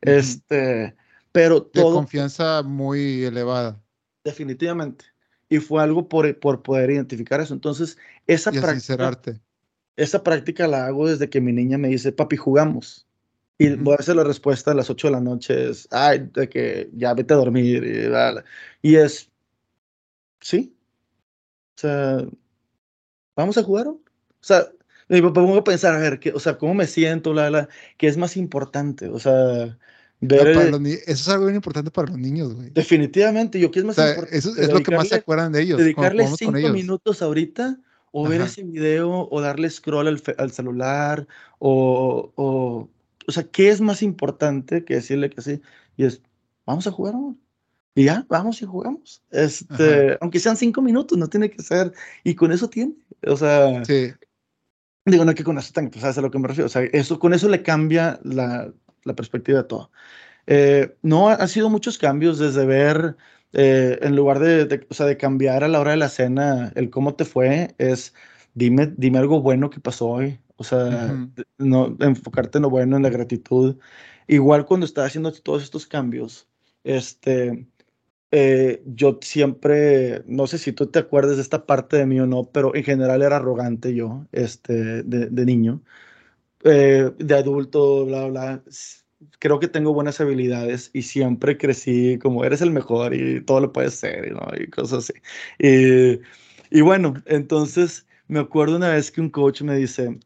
[0.00, 0.96] Este,
[1.30, 1.90] pero todo...
[1.90, 3.80] De confianza muy elevada.
[4.24, 5.04] Definitivamente.
[5.48, 7.54] Y fue algo por, por poder identificar eso.
[7.54, 9.20] Entonces, esa y práctica...
[9.96, 13.05] Esa práctica la hago desde que mi niña me dice, papi, jugamos.
[13.58, 16.48] Y voy a hacer la respuesta a las 8 de la noche, es, ay, de
[16.48, 17.84] que ya vete a dormir.
[17.84, 19.30] Y, y es,
[20.40, 20.76] sí.
[21.76, 22.26] O sea,
[23.34, 23.88] ¿vamos a jugar?
[23.88, 24.00] O
[24.40, 24.68] sea,
[25.08, 27.32] me pongo a pensar, a ver, ¿qué, o sea, ¿cómo me siento?
[27.32, 29.08] La, la, ¿Qué es más importante?
[29.08, 29.78] O sea,
[30.20, 32.70] eso es algo bien importante para los niños, güey.
[32.70, 34.36] Definitivamente, yo quiero más importante.
[34.36, 35.78] Eso es lo que más se acuerdan de ellos.
[35.78, 37.78] Dedicarle cinco minutos ahorita
[38.12, 41.26] o ver ese video o darle scroll al, al celular
[41.58, 42.88] o, o,
[43.26, 45.60] o sea, ¿qué es más importante que decirle que sí?
[45.96, 46.22] Y es,
[46.64, 47.14] vamos a jugar,
[47.94, 49.22] Y ya, vamos y jugamos.
[49.30, 51.92] Este, aunque sean cinco minutos, no tiene que ser.
[52.24, 52.94] Y con eso tiene.
[53.26, 54.12] O sea, sí.
[55.04, 56.66] digo, no que con eso tenga, pues sabes a lo que me refiero.
[56.66, 58.72] O sea, eso, con eso le cambia la,
[59.04, 59.90] la perspectiva de todo.
[60.46, 63.16] Eh, no, han sido muchos cambios desde ver,
[63.52, 66.90] eh, en lugar de, o sea, de cambiar a la hora de la cena el
[66.90, 68.14] cómo te fue, es
[68.54, 70.38] dime, dime algo bueno que pasó hoy.
[70.56, 73.76] O sea, no, enfocarte en lo bueno, en la gratitud.
[74.26, 76.48] Igual cuando estaba haciendo todos estos cambios,
[76.84, 77.66] este,
[78.30, 82.26] eh, yo siempre, no sé si tú te acuerdas de esta parte de mí o
[82.26, 85.82] no, pero en general era arrogante yo, este, de, de niño.
[86.64, 88.62] Eh, de adulto, bla, bla,
[89.38, 93.72] creo que tengo buenas habilidades y siempre crecí como eres el mejor y todo lo
[93.72, 94.48] puedes ser ¿no?
[94.58, 95.14] y cosas así.
[95.58, 96.20] Y,
[96.76, 100.18] y, bueno, entonces me acuerdo una vez que un coach me dice,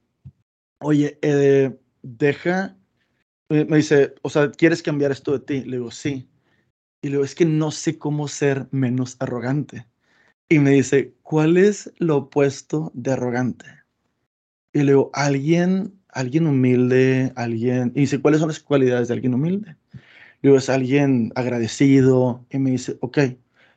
[0.81, 2.77] oye, eh, deja,
[3.49, 5.65] me dice, o sea, ¿quieres cambiar esto de ti?
[5.65, 6.29] Le digo, sí.
[7.03, 9.87] Y le es que no sé cómo ser menos arrogante.
[10.49, 13.67] Y me dice, ¿cuál es lo opuesto de arrogante?
[14.73, 19.35] Y le digo, alguien alguien humilde, alguien, y dice, ¿cuáles son las cualidades de alguien
[19.35, 19.77] humilde?
[20.43, 23.19] Digo, es alguien agradecido, y me dice, ok,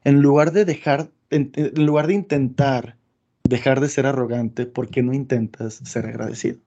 [0.04, 2.98] en lugar de dejar, en, lugar de intentar
[3.44, 6.60] dejar de ser arrogante, ¿por qué no intentas ser agradecido?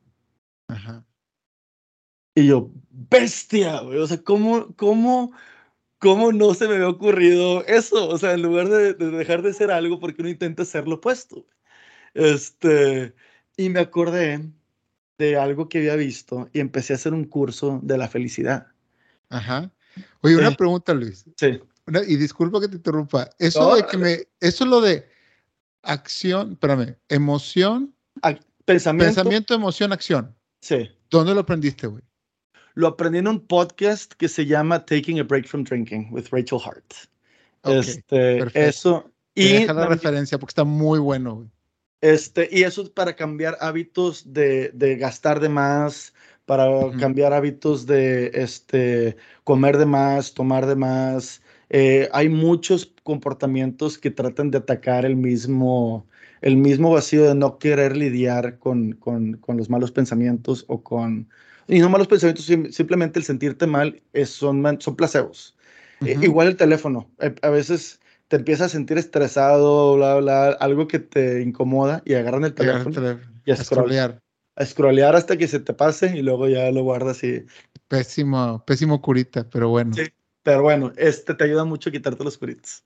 [0.69, 1.05] Ajá.
[2.35, 5.33] Y yo, bestia, o sea, ¿cómo, cómo,
[5.99, 8.09] cómo no se me había ocurrido eso?
[8.09, 10.87] O sea, en lugar de, de dejar de ser algo, ¿por qué no intentas ser
[10.87, 11.47] lo opuesto?
[12.13, 13.15] Este,
[13.57, 14.51] y me acordé
[15.19, 18.69] de algo que había visto y empecé a hacer un curso de la felicidad.
[19.29, 19.71] Ajá.
[20.21, 21.25] Oye, una eh, pregunta, Luis.
[21.37, 21.61] Sí.
[22.07, 23.31] y disculpa que te interrumpa.
[23.39, 25.09] Eso de que me, eso es lo de
[25.83, 27.95] acción, espérame, emoción,
[28.65, 29.15] pensamiento.
[29.15, 30.35] Pensamiento, emoción, acción.
[30.67, 30.91] Sí.
[31.11, 32.03] ¿Dónde lo aprendiste, güey?
[32.75, 36.59] Lo aprendí en un podcast que se llama Taking a Break from Drinking with Rachel
[36.59, 36.93] Hart.
[37.63, 39.09] este, eso.
[39.33, 41.49] Y deja la referencia porque está muy bueno, güey.
[42.01, 46.13] Este, y eso es para cambiar hábitos de, de gastar de más,
[46.47, 46.67] para
[46.99, 51.43] cambiar hábitos de este, comer de más, tomar de más.
[51.71, 56.09] Eh, hay muchos comportamientos que tratan de atacar el mismo,
[56.40, 61.29] el mismo vacío de no querer lidiar con, con, con los malos pensamientos o con...
[61.68, 65.57] Y no malos pensamientos, simplemente el sentirte mal es, son, son placebos.
[66.01, 67.11] igual el teléfono.
[67.20, 72.14] Eh, a veces te empiezas a sentir estresado, bla, bla, algo que te incomoda y
[72.14, 74.20] agarran el teléfono, y a scrollear.
[74.57, 77.44] A scrollear hasta que se te pase y luego ya lo guardas y...
[77.88, 79.94] Pésimo, pésimo curita, pero bueno.
[79.94, 80.05] Sí,
[80.42, 82.85] pero bueno, este te ayuda mucho a quitarte los curitas.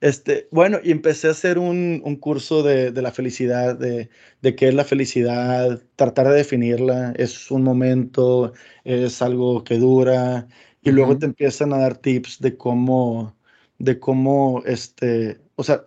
[0.00, 4.10] Este, bueno, y empecé a hacer un, un curso de, de, la felicidad, de,
[4.42, 8.52] de, qué es la felicidad, tratar de definirla, es un momento,
[8.84, 10.46] es algo que dura,
[10.82, 13.36] y luego te empiezan a dar tips de cómo,
[13.78, 15.84] de cómo, este, o sea,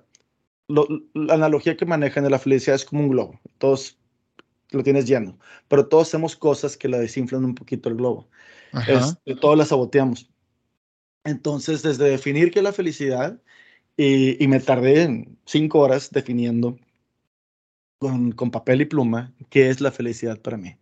[0.67, 3.97] la analogía que manejan de la felicidad es como un globo, todos
[4.71, 8.30] lo tienes lleno, pero todos hacemos cosas que la desinflan un poquito el globo,
[8.88, 10.30] este, todos la saboteamos.
[11.24, 13.39] Entonces, desde definir qué es la felicidad,
[13.97, 16.80] y, me tardé cinco horas definiendo
[17.99, 20.75] con, con, papel y pluma qué es la felicidad para mí.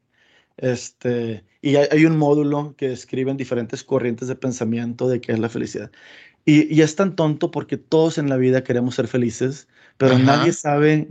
[0.58, 5.50] Este, y hay, un módulo que describe diferentes corrientes de pensamiento de qué es la
[5.50, 5.92] felicidad.
[6.46, 9.68] Y, y, es tan tonto porque todos en la vida queremos ser felices,
[9.98, 11.08] pero nadie sabe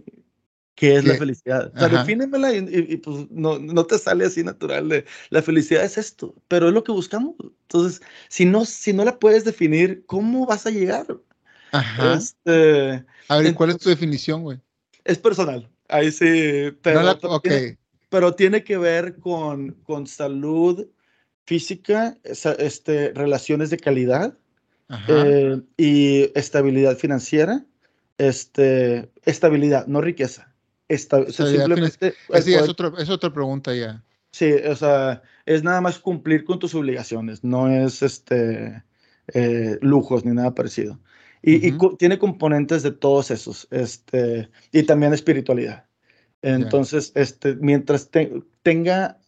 [0.74, 1.72] qué es la felicidad.
[1.74, 2.58] O sea, defínemela y,
[2.88, 6.74] y, pues no, no, te sale así natural de la felicidad es esto, pero es
[6.74, 7.34] lo que buscamos.
[7.40, 11.06] Entonces, si no, si no la puedes definir, ¿cómo vas a llegar?
[11.72, 12.14] Ajá.
[12.14, 14.59] Este, a ver, ¿cuál es tu definición, güey?
[15.04, 15.68] Es personal.
[15.88, 16.70] Ahí sí.
[16.83, 17.78] Pero, tiene,
[18.09, 20.87] pero tiene que ver con, con salud
[21.46, 24.37] física, este, relaciones de calidad
[25.09, 27.64] eh, y estabilidad financiera.
[28.18, 30.52] Este, estabilidad, no riqueza.
[30.88, 34.02] simplemente es, otra pregunta ya.
[34.31, 38.83] Sí, o sea, es nada más cumplir con tus obligaciones, no es este
[39.33, 40.98] eh, lujos ni nada parecido.
[41.42, 45.87] Y, tiene componentes de todos esos, este, y también espiritualidad.
[46.42, 48.11] Entonces, este, mientras
[48.62, 49.18] tenga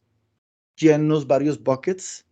[0.77, 2.27] llenos varios buckets,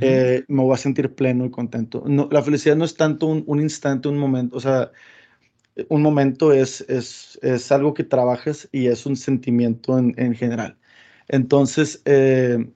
[0.00, 2.04] eh, me voy a sentir pleno y contento.
[2.06, 4.90] No, la felicidad no es tanto un, instante, un momento, o sea,
[5.88, 10.78] un momento es, es, es, algo que trabajas y es un sentimiento en, en general.
[11.28, 12.72] Entonces, eh,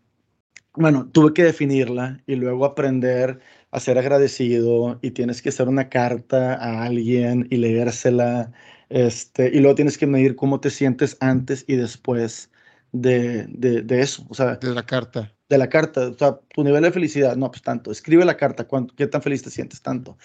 [0.75, 3.41] bueno, tuve que definirla y luego aprender
[3.77, 8.51] a ser agradecido y tienes que hacer una carta a alguien y leérsela,
[8.89, 12.51] este, y luego tienes que medir cómo te sientes antes y después
[12.93, 14.57] de, de, eso, o sea.
[14.57, 15.31] De la carta.
[15.51, 18.65] De la carta, o sea, tu nivel de felicidad, no, pues tanto, escribe la carta,
[18.65, 20.17] cuánto, qué tan feliz te sientes tanto.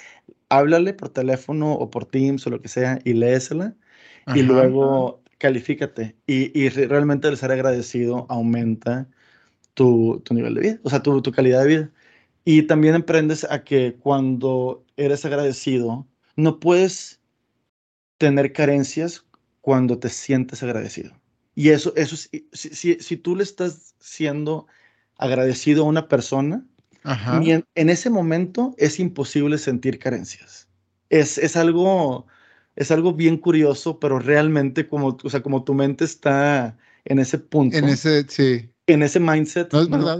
[0.47, 3.75] Háblale por teléfono o por Teams o lo que sea y léesela
[4.33, 9.09] y luego califícate y, y, realmente el ser agradecido aumenta
[9.73, 11.91] tu, tu nivel de vida, o sea, tu, tu calidad de vida.
[12.43, 17.19] Y también aprendes a que cuando eres agradecido, no puedes
[18.17, 19.25] tener carencias
[19.61, 21.11] cuando te sientes agradecido.
[21.53, 24.67] Y eso, eso si, si, si tú le estás siendo
[25.17, 26.65] agradecido a una persona,
[27.03, 30.67] En, en, ese momento es imposible sentir carencias.
[31.09, 32.27] Es, es, algo,
[32.75, 37.39] es algo bien curioso, pero realmente como, o sea, como tu mente está en ese
[37.39, 37.75] punto.
[37.75, 38.69] En ese, sí.
[38.85, 39.73] En ese mindset.
[39.73, 40.19] No es verdad,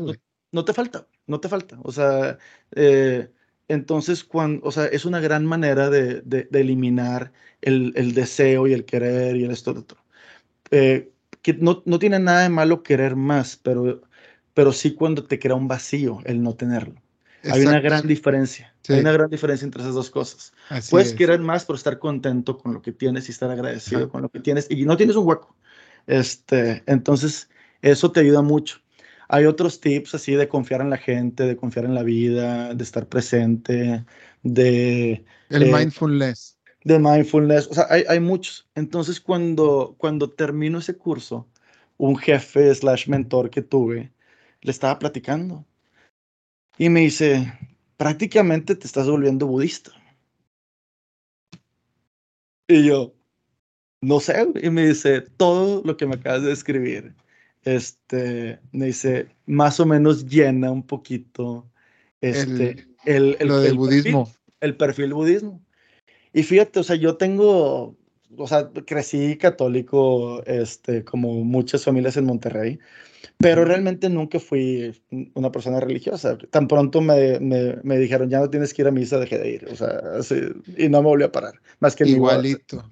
[0.51, 1.79] no te falta, no te falta.
[1.83, 2.37] O sea,
[2.75, 3.29] eh,
[3.67, 8.73] entonces, cuando, o sea, es una gran manera de, de, eliminar el, el, deseo y
[8.73, 9.97] el querer y el esto, otro.
[10.69, 14.01] Eh, que no, no, tiene nada de malo querer más, pero,
[14.53, 17.01] pero sí cuando te crea un vacío el no tenerlo.
[17.43, 18.75] Hay una gran diferencia.
[18.89, 20.53] Hay una gran diferencia entre esas dos cosas.
[20.89, 24.29] Puedes querer más por estar contento con lo que tienes y estar agradecido con lo
[24.29, 25.55] que tienes y no tienes un hueco.
[26.05, 27.49] Este, entonces,
[27.81, 28.79] eso te ayuda mucho.
[29.33, 32.83] Hay otros tips así de confiar en la gente, de confiar en la vida, de
[32.83, 34.03] estar presente,
[34.43, 35.23] de...
[35.47, 36.57] El eh, mindfulness.
[36.83, 38.67] De mindfulness, o sea, hay, hay, muchos.
[38.75, 41.47] Entonces, cuando, cuando termino ese curso,
[41.95, 44.11] un jefe slash mentor que tuve,
[44.59, 45.65] le estaba platicando.
[46.77, 47.53] Y me dice,
[47.95, 49.91] prácticamente te estás volviendo budista.
[52.67, 53.13] Y yo,
[54.01, 57.15] no sé, y me dice, todo lo que me acabas de describir
[57.63, 61.69] este, me dice, más o menos llena un poquito
[62.21, 64.25] este, el, el, lo del budismo.
[64.25, 65.61] Perfil, el perfil budismo.
[66.33, 67.95] Y fíjate, o sea, yo tengo,
[68.37, 72.79] o sea, crecí católico, este, como muchas familias en Monterrey,
[73.37, 74.99] pero realmente nunca fui
[75.33, 76.37] una persona religiosa.
[76.49, 79.49] Tan pronto me, me, me dijeron, ya no tienes que ir a misa, dejé de
[79.49, 80.39] ir, o sea, así,
[80.77, 82.89] y no me volví a parar, más que Igualito.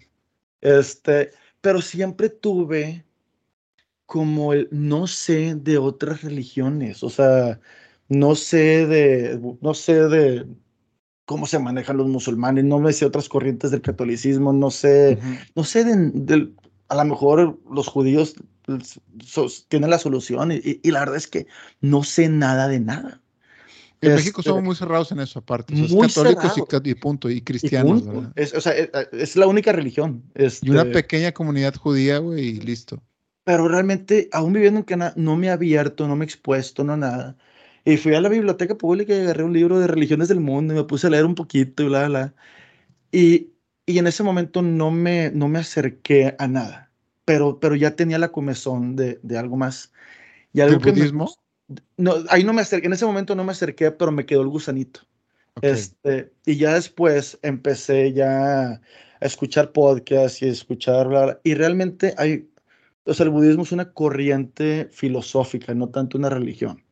[0.62, 3.06] Este, pero siempre tuve
[4.10, 7.60] como el no sé de otras religiones, o sea,
[8.08, 10.48] no sé de, no sé de
[11.26, 15.20] cómo se manejan los musulmanes, no me sé otras corrientes del catolicismo, no sé,
[15.54, 16.52] no sé de,
[16.88, 18.34] a lo mejor los judíos
[19.68, 21.46] tienen la solución y, y, la verdad es que
[21.80, 23.22] no sé nada de nada.
[24.02, 25.76] En México somos este, muy cerrados en eso, aparte.
[25.76, 26.54] muy católicos
[26.84, 28.06] y, punto, y cristianos.
[28.36, 30.24] Es, o sea, es, es, la única religión.
[30.64, 33.00] y una este pequeña comunidad judía, güey, y listo.
[33.50, 36.96] Pero realmente, aún viviendo en Canadá, no me he abierto, no me he expuesto, no
[36.96, 37.36] nada.
[37.84, 40.78] Y fui a la biblioteca pública y agarré un libro de religiones del mundo y
[40.78, 42.36] me puse a leer un poquito y bla, bla.
[43.12, 43.50] Y,
[43.88, 46.92] y en ese momento no me, no me acerqué a nada,
[47.26, 49.92] pero, pero ya tenía la comezón de, de algo más.
[50.54, 51.34] Y algo budismo?
[51.98, 54.50] no, ahí no me acerqué, en ese momento no me acerqué, pero me quedó el
[54.50, 55.00] gusanito.
[55.64, 58.82] Este, y ya después empecé ya a
[59.26, 62.49] escuchar podcasts y escuchar, y realmente hay,
[63.10, 66.84] o sea, el budismo es una corriente filosófica, no tanto una religión.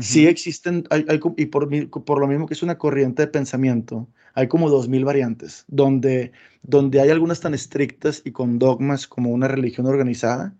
[0.00, 1.04] Sí existen, hay,
[1.36, 1.68] y por,
[2.04, 6.32] por, lo mismo que es una corriente de pensamiento, hay como dos mil variantes, donde,
[6.62, 10.54] donde hay algunas tan estrictas y con dogmas como una religión organizada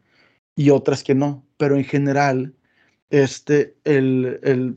[0.55, 2.55] y otras que no, pero en general
[3.11, 4.77] este, el, el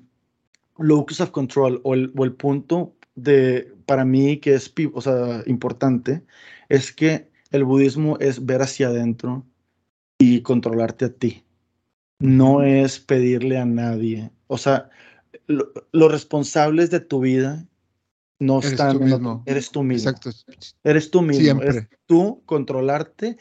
[0.77, 5.43] locus of control o el, o el punto de, para mí que es o sea,
[5.47, 6.23] importante,
[6.69, 9.45] es que el budismo es ver hacia adentro
[10.17, 11.43] y controlarte a ti.
[12.19, 14.31] No es pedirle a nadie.
[14.47, 14.89] O sea,
[15.47, 17.67] los responsables de tu vida
[18.39, 18.97] no eres están.
[18.97, 19.43] Tú mismo.
[19.45, 20.09] eres tú mismo.
[20.09, 20.29] Exacto.
[20.83, 21.43] Eres tú mismo.
[21.43, 21.67] Siempre.
[21.67, 23.37] Eres tú controlarte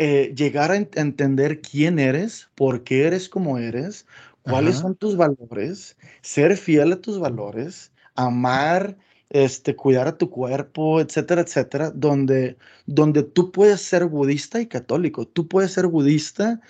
[0.00, 4.06] eh, llegar a, entender quién eres, por qué eres como eres,
[4.42, 8.96] cuáles son tus valores, ser fiel a tus valores, amar,
[9.30, 12.56] este, cuidar a tu cuerpo, etcétera, etcétera, donde,
[12.86, 16.60] donde tú puedes ser budista y católico, tú puedes ser budista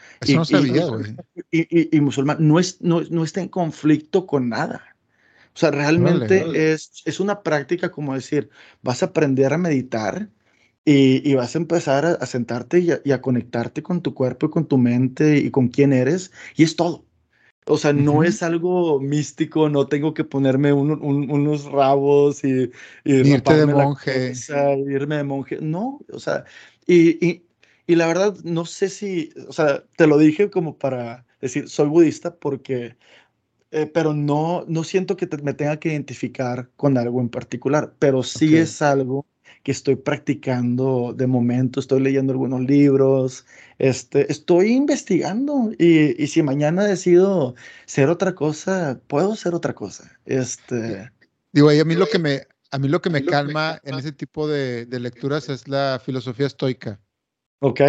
[1.51, 4.97] y, y, musulmán, no, es, no, no está en conflicto con nada.
[5.55, 8.49] O sea, realmente Es, es una práctica como decir,
[8.83, 10.29] vas a aprender a meditar,
[10.91, 14.79] y, vas a empezar a, sentarte y a, conectarte con tu cuerpo y con tu
[14.79, 16.33] mente y con quién eres.
[16.57, 17.05] Y es todo.
[17.69, 22.71] O sea, no es algo místico, no tengo que ponerme unos rabos y,
[23.05, 24.33] irte de monje.
[24.89, 25.59] irme de monje.
[25.61, 26.45] No, o sea,
[26.87, 27.45] y, y,
[27.87, 31.89] y, la verdad, no sé si, o sea, te lo dije como para decir, soy
[31.89, 32.97] budista porque,
[33.71, 38.23] eh, pero no, no siento que me tenga que identificar con algo en particular, pero
[38.23, 39.27] sí es algo
[39.63, 43.47] que estoy practicando de momento, estoy leyendo algunos libros,
[43.79, 47.55] este, estoy investigando y, y, si mañana decido
[47.87, 50.11] ser otra cosa, puedo ser otra cosa.
[50.25, 51.11] Este,
[51.53, 54.13] Digo, y a mí lo que me, a mí lo que me calma en ese
[54.13, 57.01] tipo de, de lecturas es la filosofía estoica.
[57.61, 57.81] Ok.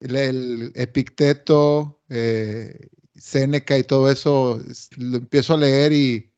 [0.00, 4.60] El, Epicteto, eh, Séneca y todo eso,
[4.96, 6.31] lo empiezo a leer y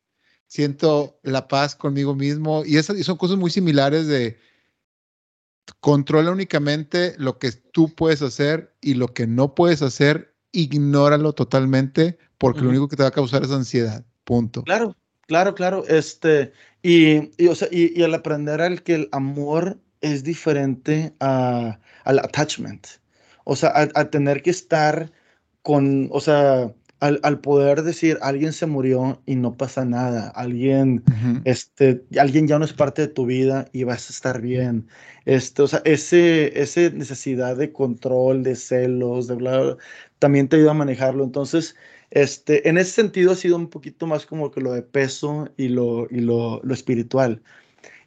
[0.55, 2.63] siento la paz conmigo mismo.
[2.65, 4.39] Y, esas, son cosas muy similares de
[5.81, 12.19] controla únicamente lo que tú puedes hacer y lo que no puedes hacer, ignóralo totalmente
[12.39, 14.05] porque lo único que te va a causar es ansiedad.
[14.23, 14.63] Punto.
[14.63, 15.85] Claro, claro, claro.
[15.89, 16.53] Este,
[16.83, 22.19] y, y, o sea, y, al aprender al que el amor es diferente a, al
[22.21, 22.87] attachment.
[23.43, 25.11] O sea, a tener que estar
[25.63, 26.73] con, o sea,
[27.23, 31.05] al, poder decir, alguien se murió y no pasa nada, alguien,
[31.45, 34.89] este, alguien ya no es parte de tu vida y vas a estar bien.
[35.27, 39.77] Este, o sea, ese, ese necesidad de control, de celos, de bla,
[40.19, 41.25] también te ayuda a manejarlo.
[41.25, 41.77] Entonces,
[42.11, 45.69] este, en ese sentido ha sido un poquito más como que lo de peso y
[45.69, 47.43] lo, y lo, lo espiritual.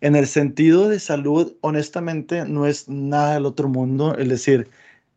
[0.01, 4.17] En el sentido de salud, honestamente, no es nada del otro mundo.
[4.17, 4.69] Es decir,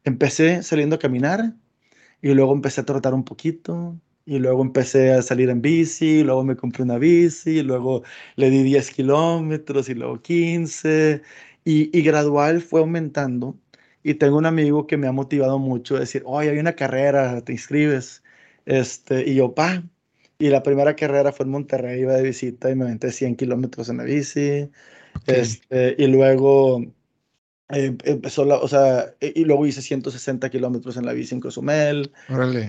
[0.05, 1.55] empecé saliendo a caminar,
[2.23, 3.97] y luego empecé a tratar un poquito,
[4.27, 8.03] y luego empecé a salir en bici, luego me compré una bici, luego
[8.37, 11.23] le di 10 kilómetros y luego 15,
[11.65, 13.59] y, y, gradual fue aumentando.
[14.03, 17.43] Y tengo un amigo que me ha motivado mucho a decir, oye, hay una carrera,
[17.43, 18.23] te inscribes.
[18.67, 19.83] Este, y yo, pa.
[20.39, 23.89] Y la primera carrera fue en Monterrey, iba de visita y me aventé 100 kilómetros
[23.91, 24.71] en la bici.
[25.27, 26.83] Este, y luego
[27.73, 31.41] eh, empezó la, o sea, e, y luego hice 160 kilómetros en la bici en
[31.41, 32.13] Cozumel.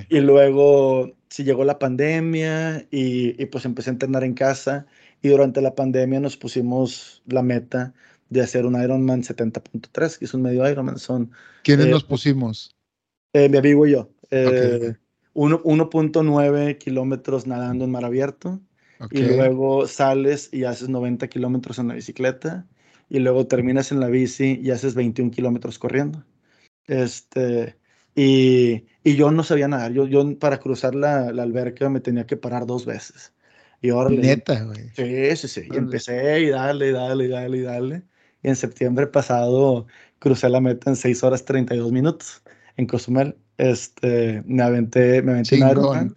[0.10, 4.86] Y luego sí llegó la pandemia y, y, pues empecé a entrenar en casa.
[5.22, 7.94] Y durante la pandemia nos pusimos la meta
[8.30, 10.98] de hacer un Ironman 70.3, que es un medio Ironman.
[10.98, 11.32] Son,
[11.64, 12.76] ¿Quiénes eh, nos pusimos?
[13.34, 14.10] Eh, mi amigo y yo.
[14.32, 18.60] 1.9 kilómetros nadando en mar abierto.
[19.10, 22.68] Y luego sales y haces 90 kilómetros en la bicicleta
[23.12, 26.24] y luego terminas en la bici y haces 21 kilómetros corriendo.
[26.88, 27.76] Este,
[28.16, 29.92] y, y, yo no sabía nadar.
[29.92, 33.34] Yo, yo para cruzar la, la, alberca me tenía que parar dos veces.
[33.82, 34.92] Y ahora Neta, güey.
[34.96, 35.68] Sí, sí, sí.
[35.70, 38.04] Y empecé y dale, y dale, y dale, y dale.
[38.44, 39.88] Y en septiembre pasado
[40.20, 42.42] crucé la meta en 6 horas 32 minutos
[42.78, 43.36] en Cozumel.
[43.58, 46.16] Este, me aventé, me aventé en Ironman.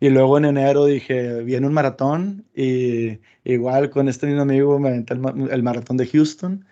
[0.00, 4.88] Y luego en enero dije, viene un maratón y igual con este mismo amigo me
[4.88, 6.64] aventé el, maratón de Houston.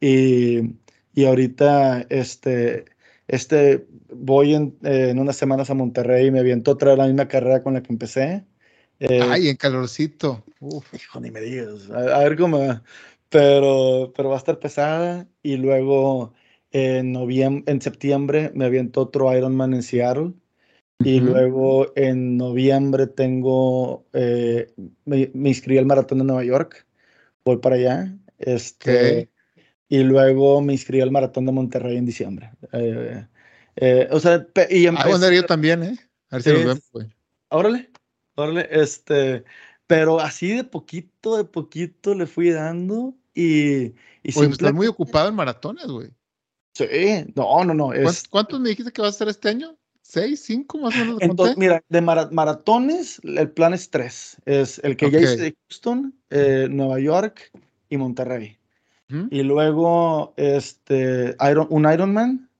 [0.00, 0.74] Y,
[1.14, 2.86] y, ahorita este,
[3.28, 7.28] este, voy en, en, unas semanas a Monterrey y me aviento otra vez la misma
[7.28, 8.44] carrera con la que empecé.
[8.98, 10.44] Eh, Ay, en calorcito.
[10.60, 11.88] Uf, hijo, ni me digas.
[11.90, 12.80] A, ver cómo.
[13.28, 15.28] Pero, pero va a estar pesada.
[15.42, 16.34] Y luego
[16.72, 20.32] en, noviembre, en septiembre me aviento otro Ironman en Seattle.
[21.04, 24.72] Y luego en noviembre tengo, eh,
[25.04, 26.86] me, me, inscribí al maratón de Nueva York,
[27.44, 28.14] voy para allá.
[28.38, 29.28] Este,
[29.88, 32.52] Y luego me inscribí al maratón de Monterrey en diciembre.
[32.72, 33.26] Eh,
[33.76, 35.98] eh, o sea, y empecé, ah, yo también, ¿eh?
[36.30, 37.06] A ver si nos vemos, güey.
[37.48, 37.90] Órale,
[38.36, 39.44] órale, este,
[39.86, 43.84] pero así de poquito, de poquito le fui dando y...
[43.84, 43.92] y
[44.24, 46.10] Oye, pues estás muy ocupado en maratones, güey.
[46.74, 47.90] Sí, no, no, no.
[48.30, 49.76] ¿Cuántos me dijiste que vas a hacer este año?
[50.12, 51.16] ¿Seis, cinco más o menos?
[51.22, 54.36] Entonces, mira, de maratones, el plan es tres.
[54.44, 57.50] Es el que ya hice de Houston, eh, Nueva York
[57.88, 58.58] y Monterrey.
[59.30, 62.50] Y luego este, Iron, un Ironman.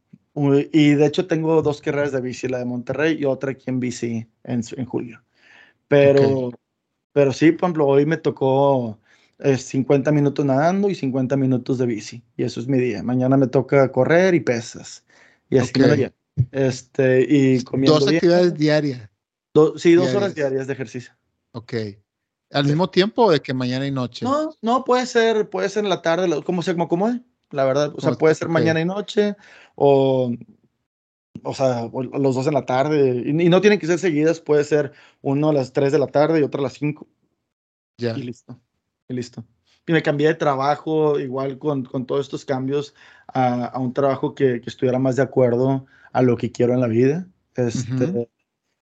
[0.72, 3.80] Y de hecho tengo dos carreras de bici, la de Monterrey y otra aquí en
[3.80, 5.22] bici en, en julio.
[5.88, 6.53] Pero,
[7.12, 8.98] pero sí, por ejemplo, hoy me tocó
[9.44, 12.22] 50 eh, minutos nadando y 50 minutos de bici.
[12.34, 13.03] Y eso es mi día.
[13.03, 15.05] Mañana me toca correr y pesas.
[15.50, 16.12] Y así me
[16.51, 19.11] Este, y comiendo Dos actividades diarias.
[19.76, 21.12] sí, dos horas diarias de ejercicio.
[21.53, 21.74] Ok.
[22.51, 24.24] ¿Al mismo tiempo o de que mañana y noche?
[24.24, 27.93] No, no, puede ser, puede ser en la tarde, como se como acomode, la verdad.
[27.97, 29.37] O sea, puede ser mañana y noche
[29.74, 30.35] o,
[31.43, 33.22] o sea, los dos en la tarde.
[33.24, 36.41] Y, no tienen que ser seguidas, puede ser uno a las 3 de la tarde
[36.41, 37.07] y otro a las 5.
[37.99, 38.16] Ya.
[38.16, 38.61] Y listo,
[39.09, 39.45] y listo.
[39.87, 42.95] Y me cambié de trabajo, igual con, con todos estos cambios,
[43.28, 46.80] a, a un trabajo que, que, estuviera más de acuerdo a lo que quiero en
[46.80, 47.26] la vida.
[47.56, 48.28] Este,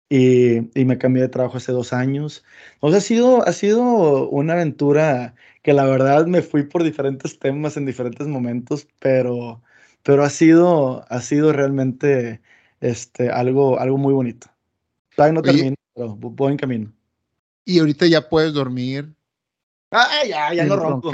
[0.09, 2.43] y, y, me cambié de trabajo hace dos años.
[2.80, 7.39] O sea, ha sido, ha sido una aventura que la verdad me fui por diferentes
[7.39, 9.63] temas en diferentes momentos, pero,
[10.03, 12.39] pero ha, sido, ha sido realmente
[12.82, 14.47] este, algo, algo muy bonito.
[15.15, 16.93] Todavía no termino, pero voy en camino.
[17.65, 19.11] Y ahorita ya puedes dormir.
[19.89, 21.11] Ah, ya, ya no ronco.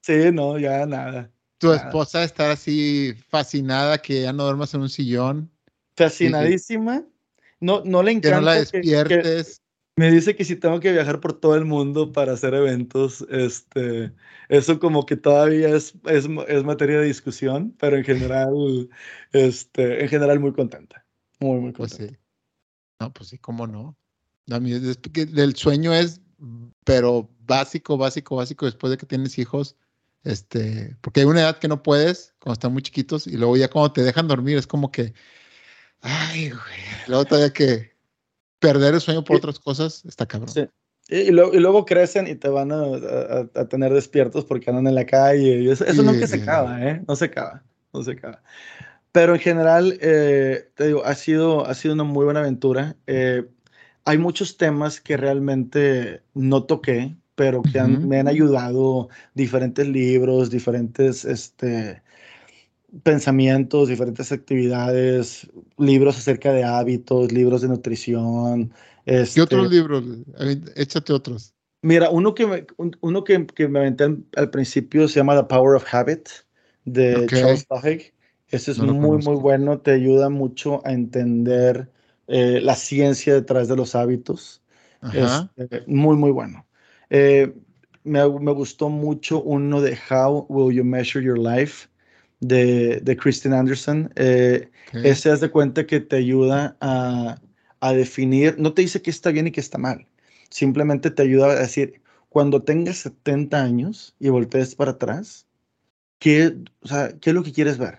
[0.00, 1.31] Sí, no, ya nada.
[1.62, 5.48] Tu esposa está así fascinada que ya no duermas en un sillón.
[5.96, 7.04] Fascinadísima.
[7.60, 8.28] No, no le encanta.
[8.30, 9.62] Que no la despiertes.
[9.94, 14.12] me dice que si tengo que viajar por todo el mundo para hacer eventos, este,
[14.48, 18.88] eso como que todavía es, es, es materia de discusión, pero en general,
[19.30, 21.06] este, en general muy contenta.
[21.38, 22.20] Muy, muy pues contenta.
[22.98, 23.96] No, pues sí, cómo no.
[24.50, 26.20] A mí, el sueño es,
[26.84, 29.76] pero básico, básico, básico, después de que tienes hijos,
[30.24, 33.68] este, porque hay una edad que no puedes cuando están muy chiquitos y luego ya
[33.68, 35.14] cuando te dejan dormir es como que,
[36.00, 37.92] ay, güey, luego todavía que
[38.58, 40.50] perder el sueño por otras cosas está cabrón.
[40.50, 40.68] Sí.
[41.08, 42.84] Y, luego, y, luego, crecen y te van a,
[43.54, 45.60] a, tener despiertos porque andan en la calle.
[45.60, 47.02] Y eso, eso nunca se acaba, ¿eh?
[47.06, 47.62] No se acaba,
[47.92, 48.40] no se acaba.
[49.10, 52.96] Pero en general, eh, te digo, ha sido, ha sido una muy buena aventura.
[53.06, 53.46] Eh,
[54.04, 61.24] hay muchos temas que realmente no toqué, pero que me han ayudado diferentes libros, diferentes
[61.24, 62.02] este,
[63.02, 68.72] pensamientos, diferentes actividades, libros acerca de hábitos, libros de nutrición.
[69.06, 70.04] Este, ¿Qué otros libros?
[70.76, 71.54] Échate otros.
[71.82, 72.66] Mira, uno que me,
[73.00, 74.04] uno que, que me aventé
[74.36, 76.28] al, principio se llama The Power of Habit
[76.84, 78.12] de Charles Duhigg.
[78.48, 81.90] Ese es muy, muy bueno, te ayuda mucho a entender
[82.28, 84.62] eh, la ciencia detrás de los hábitos.
[85.12, 86.64] Este, muy, muy bueno.
[87.14, 87.52] Eh,
[88.04, 91.88] me, me, gustó mucho uno de How Will You Measure Your Life
[92.40, 94.10] de, de Kristen Anderson.
[94.16, 97.38] Eh, Ese haz de cuenta que te ayuda a,
[97.80, 100.06] a, definir, no te dice qué está bien y qué está mal,
[100.48, 102.00] simplemente te ayuda a decir,
[102.30, 105.46] cuando tengas 70 años y voltees para atrás,
[106.18, 107.98] ¿qué, o sea, ¿qué es lo que quieres ver?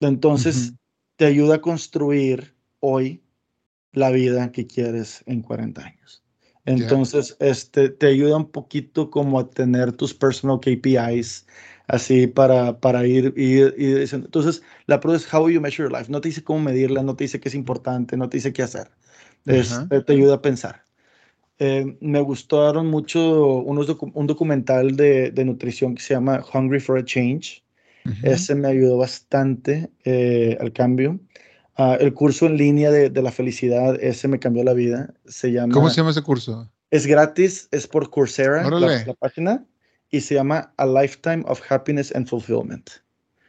[0.00, 0.72] Entonces,
[1.14, 3.22] te ayuda a construir hoy
[3.92, 6.24] la vida que quieres en 40 años.
[6.66, 11.46] Entonces, este, te ayuda un poquito como a tener tus personal KPIs,
[11.86, 14.26] así para, para ir, ir, diciendo.
[14.26, 16.10] Entonces, la prueba es how you measure your life.
[16.10, 18.62] No te dice cómo medirla, no te dice qué es importante, no te dice qué
[18.62, 18.90] hacer.
[19.46, 20.84] Este, te ayuda a pensar.
[21.58, 26.98] Eh, me gustaron mucho unos un documental de, de, nutrición que se llama Hungry for
[26.98, 27.62] a Change.
[28.22, 31.20] Ese me ayudó bastante eh, al cambio.
[31.82, 35.14] Ah, el curso en línea de, de, la felicidad, ese me cambió la vida.
[35.24, 36.70] Se llama, ¿Cómo se llama ese curso?
[36.90, 39.64] Es gratis, es por Coursera, la, página,
[40.10, 42.90] y se llama A Lifetime of Happiness and Fulfillment.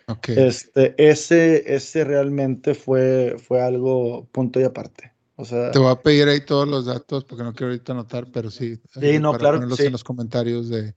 [0.08, 0.38] Okay.
[0.38, 5.12] Este, ese, ese realmente fue, fue algo punto y aparte.
[5.36, 8.28] O sea, Te voy a pedir ahí todos los datos porque no quiero ahorita anotar,
[8.32, 8.78] pero sí.
[8.94, 9.88] Sí, eh, no, para claro ponerlos sí.
[9.88, 10.96] en los comentarios de,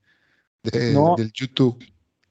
[0.63, 1.15] de- No.
[1.17, 1.83] del YouTube.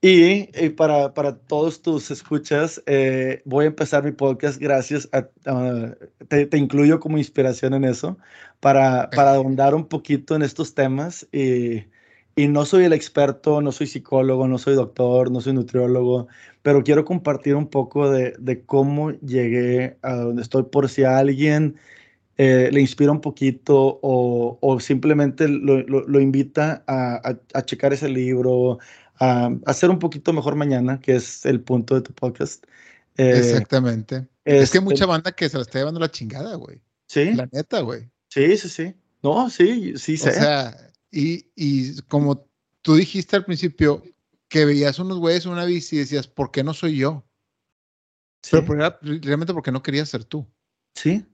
[0.06, 5.30] Y, y para, para todos tus escuchas, eh, voy a empezar mi podcast gracias a,
[5.50, 5.96] a-
[6.28, 8.18] te, te incluyo como inspiración en eso,
[8.60, 11.26] para, para ahondar un poquito en estos temas.
[11.32, 11.86] Y,
[12.36, 16.26] y no soy el experto, no soy psicólogo, no soy doctor, no soy nutriólogo,
[16.62, 21.16] pero quiero compartir un poco de, de cómo llegué a donde estoy por si a
[21.18, 21.76] alguien
[22.36, 27.62] eh, le inspira un poquito o, o simplemente lo, lo- lo invita a, a- a
[27.64, 28.78] checar ese libro,
[29.20, 32.64] a, hacer un poquito mejor mañana, que es el punto de tu podcast.
[33.16, 34.26] Eh, Exactamente.
[34.44, 36.80] Es que este, hay mucha banda que se la está llevando la chingada, güey.
[37.06, 38.10] Sí, La neta, güey.
[38.28, 38.94] sí, sí, sí.
[39.22, 40.32] No, sí, sí O sé.
[40.32, 42.46] sea, y, y como
[42.82, 44.02] tú dijiste al principio,
[44.48, 47.24] que veías unos güeyes en una bici y decías, ¿por qué no soy yo?
[48.42, 50.46] sí, Pero por- realmente porque no querías ser tú.
[50.94, 51.24] sí.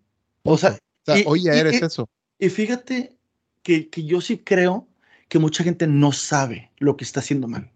[0.42, 0.76] O sea, O
[1.12, 2.08] sea, Y- hoy ya y- eres y- eso.
[2.38, 3.18] y fíjate
[3.62, 4.86] que, que yo sí creo
[5.30, 7.70] que mucha gente no sabe lo que está haciendo mal.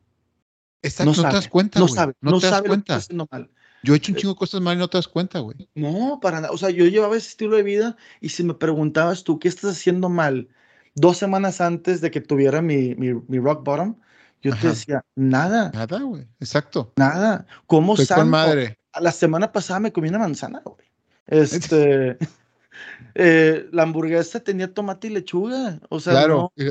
[0.83, 1.97] Exacto, No no, sabe, te das cuenta, no güey.
[1.97, 3.05] sabe, No, no te das sabe lo que está cuenta.
[3.05, 3.51] haciendo mal.
[3.83, 5.57] Yo he hecho un chingo de cosas mal y no te das cuenta, güey.
[5.75, 6.53] No, para nada.
[6.53, 9.73] O sea, yo llevaba ese estilo de vida y si me preguntabas tú, ¿qué estás
[9.73, 10.49] haciendo mal?
[10.95, 13.97] Dos semanas antes de que tuviera mi, mi, mi rock bottom,
[14.43, 16.27] yo te decía, nada, Nada, güey.
[16.41, 16.93] Exacto.
[16.97, 17.47] nada.
[17.67, 18.25] ¿Cómo santo?
[18.27, 18.79] madre.
[19.01, 20.87] La semana pasada me comí una manzana, güey.
[21.27, 22.19] Este,
[23.15, 25.81] eh, la hamburguesa tenía tomate y lechuga.
[25.89, 26.53] O sea, Claro.
[26.57, 26.65] no,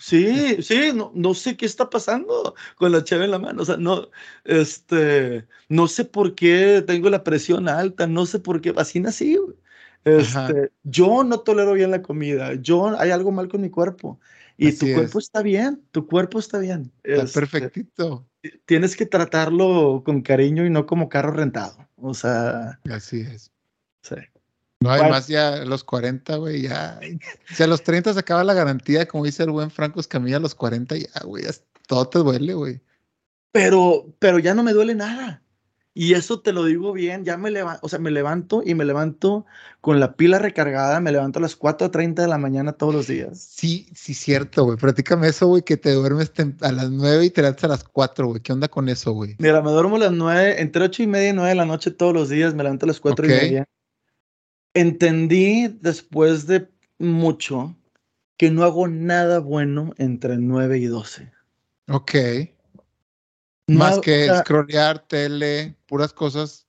[0.00, 3.62] Sí, sí, no, no sé qué está pasando con la cheve en la mano.
[3.62, 4.08] O sea, no,
[4.44, 9.36] este, no sé por qué tengo la presión alta, no sé por qué, así nací.
[10.04, 14.20] Este, yo no tolero bien la comida, yo, hay algo mal con mi cuerpo.
[14.56, 15.26] Y tu Así cuerpo es.
[15.26, 16.92] está bien, tu cuerpo está bien.
[17.02, 18.26] Está Este, perfectito.
[18.66, 21.76] Tienes que tratarlo con cariño y no como carro rentado.
[21.96, 23.52] O sea, Así es.
[24.02, 24.16] sí.
[24.80, 27.00] No, además ya a los 40, güey, ya.
[27.54, 30.40] Si a los 30 se acaba la garantía, como dice el buen Franco Escamilla, a
[30.40, 31.50] los 40 ya, güey, ya
[31.86, 32.80] todo te duele, güey.
[33.52, 35.42] pero, pero ya no me duele nada.
[35.94, 38.84] Y eso te lo digo bien, ya me levanto, o sea, me levanto y me
[38.84, 39.46] levanto
[39.80, 43.40] con la pila recargada, me levanto a las 4.30 de la mañana todos los días.
[43.40, 44.76] Sí, sí, cierto, güey.
[44.76, 48.28] Platícame eso, güey, que te duermes a las 9 y te levantas a las 4,
[48.28, 48.40] güey.
[48.40, 49.34] ¿Qué onda con eso, güey?
[49.40, 51.90] Mira, me duermo a las 9, entre 8 y media y 9 de la noche
[51.90, 53.32] todos los días, me levanto a las 4 Ok.
[53.32, 53.68] y media.
[54.78, 56.68] Entendí después de
[57.00, 57.76] mucho
[58.36, 61.32] que no hago nada bueno entre 9 y 12.
[61.88, 62.14] Ok.
[63.66, 66.68] No Más que o sea, scrollear, tele, puras cosas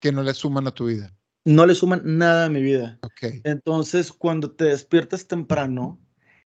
[0.00, 1.16] que no le suman a tu vida.
[1.44, 2.98] no le suman nada a mi vida.
[3.02, 3.40] Ok.
[3.44, 5.96] Entonces, cuando te despiertas temprano,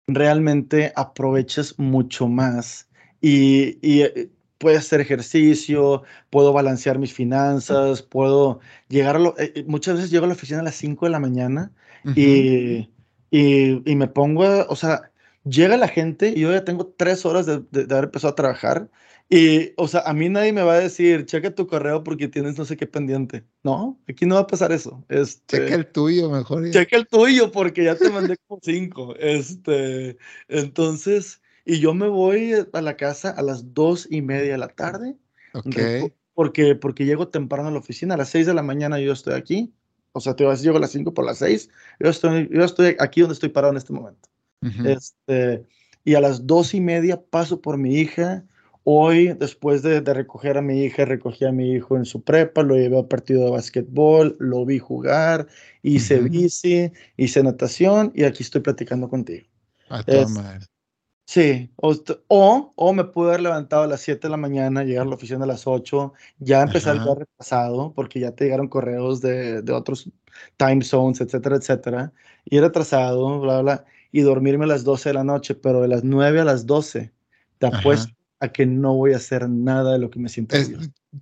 [0.08, 2.90] realmente aprovechas mucho más
[3.22, 4.32] y, y,
[4.62, 10.12] puedes hacer ejercicio, puedo balancear mis finanzas, puedo llegar a lo, eh, eh, muchas veces
[10.12, 11.74] llego a la oficina a las 5 de la mañana
[12.06, 12.16] Ujú.
[12.16, 12.92] y,
[13.32, 15.12] y, y me pongo, a- o sea,
[15.44, 18.36] llega la gente y yo ya tengo tres horas de, de- de haber empezado a
[18.36, 18.90] trabajar
[19.30, 22.58] y, o sea, a mí nadie me va a decir, checa tu correo porque tienes
[22.58, 23.46] no sé qué pendiente.
[23.64, 25.06] No, aquí no va a pasar eso.
[25.10, 26.66] Este, Checa el tuyo, mejor.
[26.66, 26.72] ya.
[26.72, 29.16] Checa el tuyo porque ya te mandé como cinco.
[29.18, 34.58] Este, entonces, y yo me voy a la casa a las dos y media de
[34.58, 35.18] la tarde.
[35.54, 35.66] Ok.
[35.66, 38.16] reco- Porque, porque llego temprano a la oficina.
[38.16, 39.74] A las seis de la mañana yo estoy aquí.
[40.14, 41.70] O sea, te vas, llego a las cinco por las seis.
[42.00, 44.30] Yo estoy, yo estoy aquí donde estoy parado en este momento.
[44.62, 44.88] Ujú.
[44.88, 45.66] Este,
[46.04, 48.46] y a las dos y media paso por mi hija.
[48.84, 52.64] Hoy, después de, de recoger a mi hija, recogí a mi hijo en su prepa,
[52.64, 55.46] lo llevé a partido de básquetbol, lo vi jugar,
[55.84, 56.30] hice Ujú.
[56.30, 59.46] bici, hice natación y aquí estoy platicando contigo.
[59.90, 60.66] A es- madre.
[61.32, 61.96] Sí, o,
[62.28, 65.16] o, o me pude haber levantado a las 7 de la mañana, llegar a la
[65.16, 69.62] oficina a las 8, ya empezar el día retrasado, porque ya te llegaron correos de,
[69.62, 70.10] de otros
[70.58, 72.12] time zones, etcétera, etcétera,
[72.44, 76.04] y retrasado, bla, bla, y dormirme a las 12 de la noche, pero de las
[76.04, 77.14] 9 a las 12,
[77.60, 77.78] te Ajá.
[77.78, 80.70] apuesto a que no voy a hacer nada de lo que me siento Es-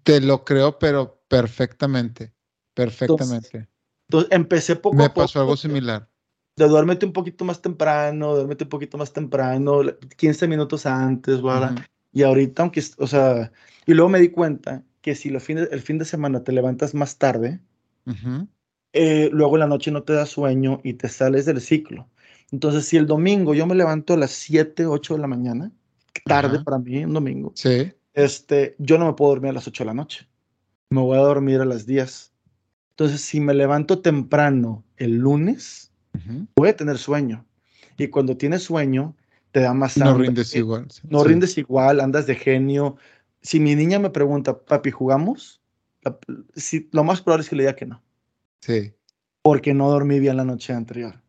[0.01, 2.33] te lo creo, pero perfectamente.
[2.73, 3.69] Perfectamente.
[4.07, 5.21] Entonces, empecé poco Me a poco.
[5.21, 6.08] pasó algo similar.
[6.59, 9.81] De duérmete un poquito más temprano, duérmete un poquito más temprano,
[10.17, 11.71] 15 minutos antes, bla.
[11.73, 11.81] Ujú.
[12.11, 13.51] Y ahorita, aunque, o sea,
[13.85, 16.93] y luego me di cuenta que si lo fin- el fin de semana te levantas
[16.93, 17.59] más tarde,
[18.05, 18.47] Ujú.
[18.93, 22.07] eh, luego en la noche no te da sueño y te sales del ciclo.
[22.51, 25.71] Entonces, si el domingo yo me levanto a las 7, 8 de la mañana,
[26.25, 26.63] tarde Ajá.
[26.63, 27.91] para mí, un domingo, Sí.
[28.13, 30.27] este, yo no me puedo dormir a las 8 de la noche.
[30.89, 32.33] Me voy a dormir a las 10.
[32.91, 35.88] Entonces, si me levanto temprano el lunes,
[36.55, 37.45] Voy a tener sueño.
[37.97, 39.15] Y cuando tienes sueño,
[39.51, 40.87] te da más No hambre, rindes igual.
[40.89, 41.27] sí, no sí.
[41.27, 42.97] rindes igual, andas de genio,
[43.41, 45.61] si mi niña me pregunta, papi, ¿jugamos?
[46.91, 48.01] lo más probable es que le diga que no.
[48.61, 48.93] Sí.
[49.41, 51.21] Porque no dormí bien la noche anterior.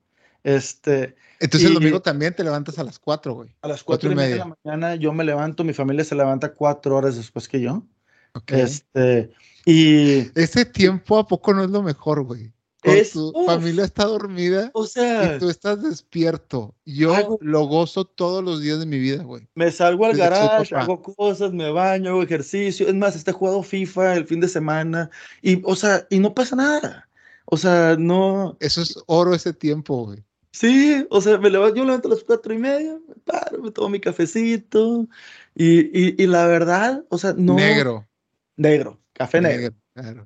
[0.43, 3.55] Este, Entonces el domingo también te levantas a las 4, güey.
[3.63, 6.55] A las 4 y, media de la mañana yo me levanto, mi familia se levanta
[6.55, 7.85] cuatro horas después que yo.
[8.33, 8.61] Okay.
[8.61, 9.33] Este,
[9.67, 10.31] y...
[10.41, 12.53] Ese tiempo a poco no es lo mejor, güey.
[12.83, 16.75] Es, tu familia está dormida o sea, y tú estás despierto.
[16.87, 19.47] Yo lo gozo todos los días de mi vida, güey.
[19.55, 22.89] Me salgo al garage, hago cosas, me baño, hago ejercicio.
[22.89, 25.11] Es más, está jugado FIFA el fin de semana
[25.43, 27.09] y, o sea, y no pasa nada.
[27.45, 28.57] O sea, no.
[28.61, 30.25] Eso es oro ese tiempo, güey.
[30.53, 33.63] Sí, o sea, me levanto, yo me levanto a las cuatro y media, me paro,
[33.63, 35.07] me tomo mi cafecito
[35.55, 37.55] y, y, la verdad, o sea, no.
[37.55, 38.09] Negro.
[38.57, 39.75] Negro, café negro.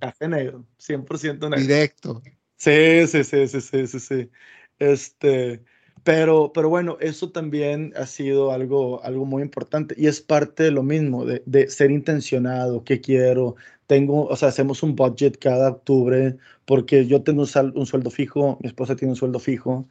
[0.01, 1.61] Café negro, 100% negro.
[1.61, 2.23] Directo.
[2.57, 4.31] Sí, sí, sí, sí, sí, sí, sí.
[4.79, 5.63] Este,
[6.05, 10.71] pero, pero bueno, eso también ha sido algo, algo muy importante y es parte de
[10.71, 13.57] lo mismo, de, de ser intencionado, qué quiero.
[13.87, 18.69] Tengo, o sea, hacemos un budget cada octubre porque yo tengo un, sueldo fijo, mi
[18.69, 19.89] esposa tiene un sueldo fijo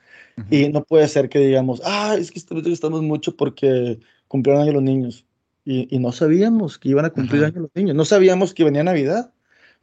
[0.50, 4.84] y no puede ser que digamos, ah, es que estamos mucho porque cumplieron año los
[4.84, 5.26] niños
[5.66, 8.84] y, y, no sabíamos que iban a cumplir año los niños, no sabíamos que venía
[8.84, 9.32] Navidad.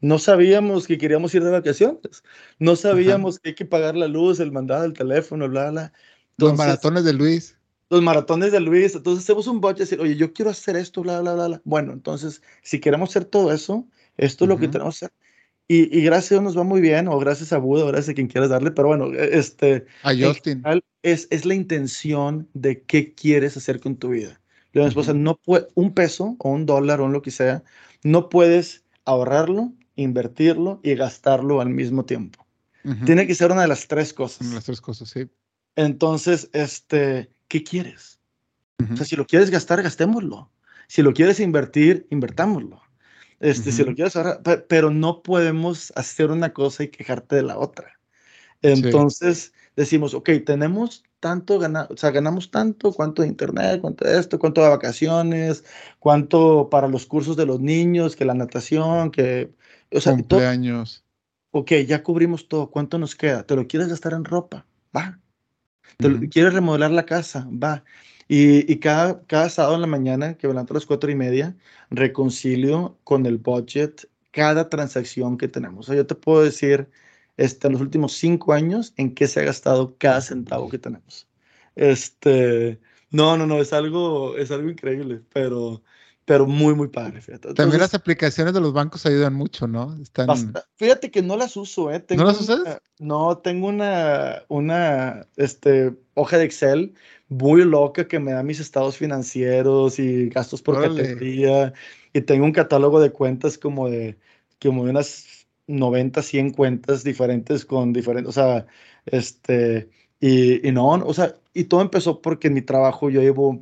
[0.00, 2.22] No sabíamos que queríamos ir de vacaciones.
[2.58, 5.92] No sabíamos que hay que pagar la luz, el mandado, el teléfono, bla, bla.
[6.38, 7.56] los maratones de Luis.
[7.90, 8.94] Los maratones de Luis.
[8.94, 11.62] Entonces hacemos un budget y decir, oye, yo quiero hacer esto, bla, bla, bla, bla.
[11.64, 13.86] Bueno, entonces, si queremos hacer todo eso,
[14.16, 15.16] esto es lo que tenemos que hacer.
[15.68, 18.08] Y, y, gracias a Dios nos va muy bien, o gracias a Buda, o gracias
[18.08, 19.86] a quien quieras darle, pero bueno, e, este.
[20.02, 20.64] A Justin.
[21.02, 24.40] Es, es la intención de qué quieres hacer con tu vida.
[24.72, 27.62] Le esposa, no puede, un peso o un dólar o lo que sea,
[28.02, 29.72] no puedes ahorrarlo
[30.02, 32.46] invertirlo y gastarlo al mismo tiempo.
[33.04, 34.46] Tiene que ser una de las tres cosas.
[34.54, 35.28] Las tres cosas, sí.
[35.76, 38.20] Entonces, este, ¿qué quieres?
[38.92, 40.50] O sea, si lo quieres gastar, gastémoslo.
[40.88, 42.80] Si lo quieres invertir, invertámoslo.
[43.38, 47.58] Este, si lo quieres ahorrar, pero no podemos hacer una cosa y quejarte de la
[47.58, 47.98] otra.
[48.62, 54.18] Entonces, decimos, ok, tenemos tanto, gana, o sea, ganamos tanto, cuánto de internet, cuánto de
[54.18, 55.64] esto, cuánto de vacaciones,
[55.98, 59.52] cuánto para los cursos de los niños, que la natación, que
[59.92, 61.04] o sea, Cumpleaños.
[61.50, 62.70] ok, ya cubrimos todo.
[62.70, 63.44] ¿Cuánto nos queda?
[63.44, 64.66] ¿Te lo quieres gastar en ropa?
[64.96, 65.20] Va.
[65.96, 67.48] ¿Te ¿Quieres remodelar la casa?
[67.50, 67.84] Va.
[68.28, 71.56] Y, y, cada, cada sábado en la mañana, que levanto a las cuatro y media,
[71.90, 75.86] reconcilio con el budget cada transacción que tenemos.
[75.86, 76.88] O sea, yo te puedo decir,
[77.36, 81.28] este, en los últimos cinco años, en qué se ha gastado cada centavo que tenemos.
[81.76, 82.80] Este,
[83.10, 85.82] no, no, no, es algo, es algo increíble, pero
[86.30, 87.20] pero muy, muy padre.
[87.20, 87.54] Fíjate.
[87.54, 90.00] También las aplicaciones de los bancos ayudan mucho, ¿no?
[90.00, 90.28] Están...
[90.76, 92.04] Fíjate que no las uso, ¿eh?
[92.10, 92.80] ¿No las usas?
[93.00, 96.94] no, tengo una, una este, hoja de Excel
[97.26, 101.72] muy loca que me da mis estados financieros y gastos por categoría.
[102.12, 104.16] Y tengo un catálogo de cuentas como de,
[104.62, 108.66] como de unas 90, 100 cuentas diferentes con diferentes, o sea,
[109.06, 113.60] este, y, y no, o sea, y todo empezó porque en mi trabajo yo llevo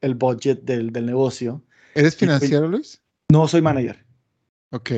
[0.00, 1.60] el budget del, del negocio
[1.94, 3.02] ¿Eres financiero, Luis?
[3.30, 4.04] No, soy manager.
[4.70, 4.90] Ok.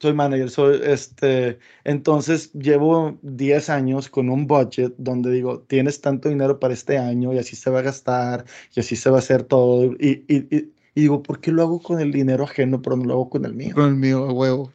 [0.00, 6.30] Soy manager, soy este, entonces llevo 10 años con un budget donde digo, tienes tanto
[6.30, 9.18] dinero para este año y así se va a gastar y así se va a
[9.18, 9.92] hacer todo.
[10.00, 13.12] Y, y, y, digo, ¿por qué lo hago con el dinero ajeno, pero no lo
[13.12, 13.74] hago con el mío?
[13.74, 14.72] Con el mío, huevo.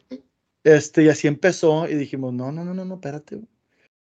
[0.62, 3.40] Este, y así empezó y dijimos, no, no, no, no, no, espérate.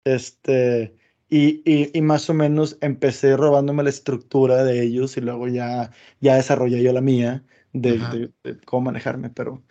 [0.05, 0.95] Este,
[1.29, 5.93] y, y, y, más o menos empecé robándome la estructura de ellos y luego ya,
[6.21, 9.63] ya desarrollé yo la mía de, de, cómo manejarme, pero,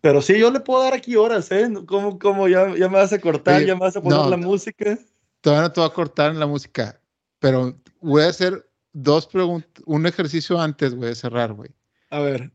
[0.00, 1.68] pero sí, yo le puedo dar aquí horas, ¿eh?
[1.86, 4.98] ¿Cómo, cómo ya, ya me vas a cortar, ya me vas a poner la música?
[5.42, 6.98] Todavía no te voy a cortar en la música,
[7.38, 11.70] pero voy a hacer dos preguntas, un ejercicio antes, voy a cerrar, güey.
[12.08, 12.50] A ver.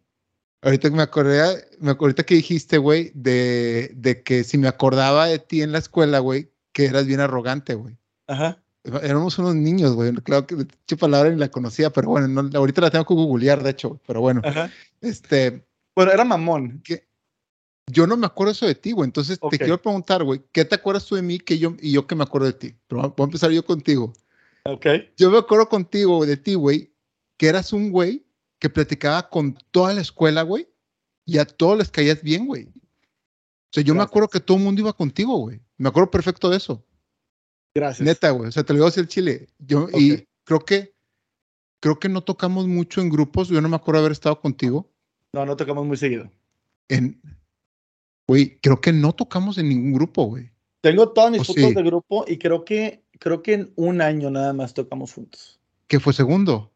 [0.64, 5.38] Ahorita me acordé, me, ahorita que dijiste, güey, de, de que si me acordaba de
[5.38, 7.98] ti en la escuela, güey, que eras bien arrogante, güey.
[8.28, 8.62] Ajá.
[8.84, 10.14] Éramos unos niños, güey.
[10.16, 10.56] Claro que
[10.88, 14.22] esa palabra ni la conocía, pero bueno, ahorita la tengo que googlear, de hecho, pero
[14.22, 14.42] bueno.
[14.44, 14.72] Ajá.
[15.02, 15.66] Este.
[15.96, 16.82] Bueno, era mamón.
[16.84, 17.08] Que,
[17.88, 19.08] yo no me acuerdo eso de ti, güey.
[19.08, 22.06] Entonces te quiero preguntar, güey, ¿qué te acuerdas tú de mí que yo, y yo
[22.06, 22.76] que me acuerdo de ti?
[22.88, 24.14] Pero voy a empezar yo contigo.
[24.64, 24.86] Ok.
[25.18, 26.94] Yo me acuerdo contigo, de ti, güey,
[27.38, 28.26] que eras un güey
[28.60, 30.68] que platicaba con toda la escuela, güey,
[31.26, 32.66] y a todos les caías bien, güey.
[32.66, 35.62] O sea, yo me acuerdo que todo el mundo iba contigo, güey.
[35.78, 36.84] Me acuerdo perfecto de eso.
[37.78, 38.04] Gracias.
[38.04, 38.50] Neta, güey.
[38.50, 39.50] O sea, te lo digo así el chile.
[39.60, 40.96] Yo, y creo que,
[41.80, 43.50] creo que no tocamos mucho en grupos.
[43.50, 44.90] Yo no me acuerdo haber estado contigo.
[45.32, 46.28] No, no tocamos muy seguido.
[46.88, 47.22] En,
[48.28, 50.50] güey, creo que no tocamos en ningún grupo, güey.
[50.82, 54.54] Tengo todas mis fotos de grupo y creo que, creo que en un año nada
[54.54, 55.60] más tocamos juntos.
[55.86, 56.74] ¿Qué fue segundo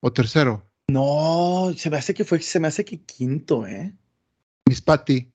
[0.00, 0.66] o tercero?
[0.88, 3.94] No, se me hace que fue, se me hace que quinto, ¿eh?
[4.66, 5.30] Miss Patty.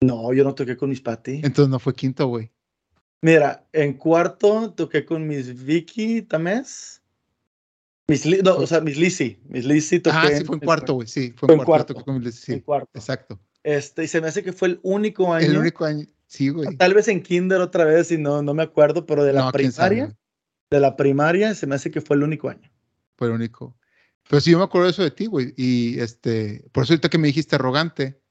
[0.00, 1.42] No, yo no toqué con Miss Patty.
[1.44, 2.50] Entonces no fue quinto, güey.
[3.26, 7.02] Mira, en cuarto toqué con Miss Vicky Tamés.
[8.06, 9.40] Miss Li- no, o sea, Miss Lizzy.
[9.48, 10.16] Miss Lizzy toqué.
[10.16, 11.08] Ah, sí, fue en cuarto, güey.
[11.08, 11.92] Sí, fue en cuarto.
[11.96, 12.90] con Miss Lizzy, En Sí, cuarto.
[12.94, 13.40] exacto.
[13.64, 15.44] Este, y se me hace que fue el único año.
[15.44, 16.06] El único año.
[16.28, 16.76] Sí, güey.
[16.76, 19.50] Tal vez en kinder otra vez, y no, no me acuerdo, pero de la No,
[19.50, 20.16] primaria,
[20.70, 22.70] de la primaria se me hace que fue el único año.
[23.16, 23.76] Fue el único.
[24.30, 25.52] Pero sí, yo me acuerdo de eso de ti, güey.
[25.56, 28.22] Y este, por eso ahorita que me dijiste arrogante.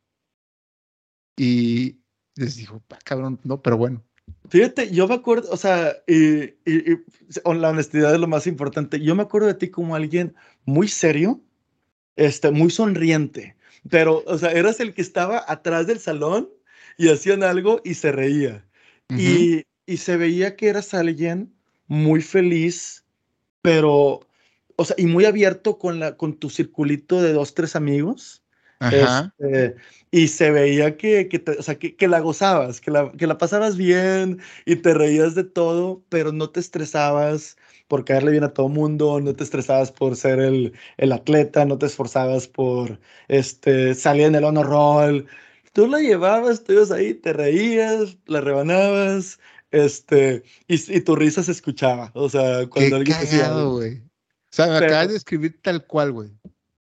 [1.35, 1.99] Y
[2.35, 4.01] les dijo, "Pa, cabrón, no, pero bueno.
[4.49, 6.99] Fíjate, yo me acuerdo, o sea, y, y-
[7.45, 8.99] la honestidad es lo más importante.
[9.01, 11.41] Yo me acuerdo de ti como alguien muy serio,
[12.17, 13.57] este, muy sonriente,
[13.89, 16.49] pero, o sea, eras el que estaba atrás del salón
[16.97, 18.67] y hacían algo y se reía.
[19.15, 21.55] Y, y se veía que eras alguien
[21.87, 23.05] muy feliz,
[23.63, 24.21] pero,
[24.77, 28.44] o sea, y muy abierto con, la, con tu circulito de dos, tres amigos.
[28.79, 29.33] Ajá.
[29.39, 29.75] Este,
[30.11, 33.27] y se veía que, que, te- o sea, que, que la gozabas, que la, que
[33.27, 37.57] la pasabas bien y te reías de todo, pero no te estresabas
[37.87, 41.77] por caerle bien a todo mundo, no te estresabas por ser el, el atleta, no
[41.77, 45.27] te esforzabas por este, salir en el honor roll.
[45.73, 49.39] Tú la llevabas, tú ibas ahí, te reías, la rebanabas,
[49.71, 52.11] este, y, y tu risa se escuchaba.
[52.13, 53.71] O sea, Qué cuando alguien decía cagado, algo.
[53.77, 53.97] güey.
[53.97, 54.01] O
[54.55, 56.29] sea, me Pero- acabas de escribir tal cual, güey.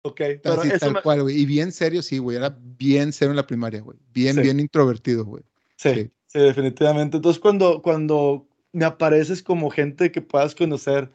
[0.03, 1.41] Ok, pero Así, eso tal me- cual, güey.
[1.41, 2.37] Y bien serio, sí, güey.
[2.39, 3.99] Era bien serio en la primaria, güey.
[4.15, 4.41] Bien, Sí.
[4.43, 5.43] bien introvertido, güey.
[5.77, 6.11] Sí, Sí.
[6.27, 7.19] sí, definitivamente.
[7.19, 11.11] Entonces, cuando, cuando me apareces como gente que puedas conocer,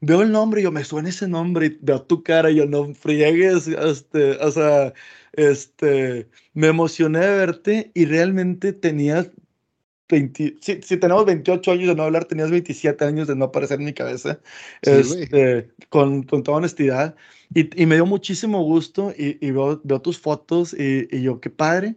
[0.00, 2.66] veo el nombre y yo me suena ese nombre y veo tu cara y yo
[2.66, 4.92] no friegues, este, o sea,
[5.32, 9.30] este, me emocioné de verte y realmente tenías
[10.08, 13.78] 20, si, si tenemos 28 años de no hablar, tenías 27 años de no aparecer
[13.78, 14.40] en mi cabeza,
[14.82, 17.14] Sí, este, con, con toda honestidad.
[17.54, 21.40] Y, y me dio muchísimo gusto y, y veo, veo tus fotos y, y yo,
[21.40, 21.96] qué padre.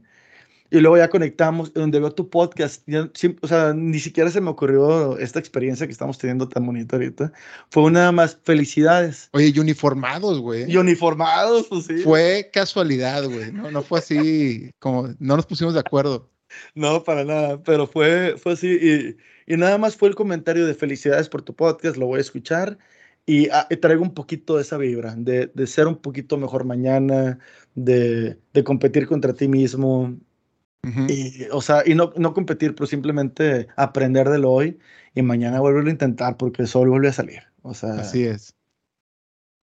[0.73, 2.83] Y luego ya conectamos, donde veo tu podcast.
[2.87, 6.95] ya o sea, ni siquiera se me ocurrió esta experiencia que estamos teniendo tan bonita
[6.95, 7.33] ahorita.
[7.69, 9.27] Fue una más felicidades.
[9.33, 10.71] Oye, y uniformados, güey.
[10.71, 11.97] Y uniformados, pues sí.
[11.97, 13.51] Fue casualidad, güey.
[13.51, 16.29] No, no fue así como no nos pusimos de acuerdo.
[16.75, 18.67] No, para nada, pero fue, fue así.
[19.47, 22.21] Y, y nada más fue el comentario de felicidades por tu podcast, lo voy a
[22.21, 22.77] escuchar.
[23.25, 26.63] Y, ah, y traigo un poquito de esa vibra, de, de ser un poquito mejor
[26.65, 27.37] mañana,
[27.75, 30.17] de, de competir contra ti mismo.
[31.07, 34.79] Y, o sea, y no, no competir, pero simplemente aprender de lo hoy
[35.13, 37.43] y mañana volverlo a intentar porque el sol vuelve a salir.
[37.61, 38.55] O sea, Así es.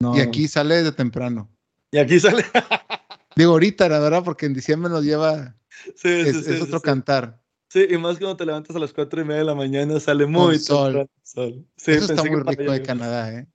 [0.01, 1.51] no- Y aquí sale desde temprano.
[1.91, 2.45] y aquí sale.
[3.35, 5.57] Digo ahorita, la verdad, porque en diciembre nos lleva,
[5.97, 7.41] sí, es, sí, es sí, otro cantar.
[7.71, 10.27] Sí, y más cuando te levantas a las cuatro y media de la mañana, sale
[10.27, 10.93] muy sol.
[10.93, 11.67] temprano sol.
[11.77, 12.83] Sí, Eso está muy rico de.
[12.83, 13.47] Canadá, ¿eh?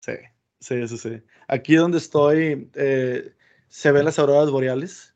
[0.00, 0.12] Sí,
[0.60, 1.22] sí, sí, sí.
[1.48, 3.34] Aquí donde estoy, eh,
[3.68, 5.14] se ven las auroras boreales.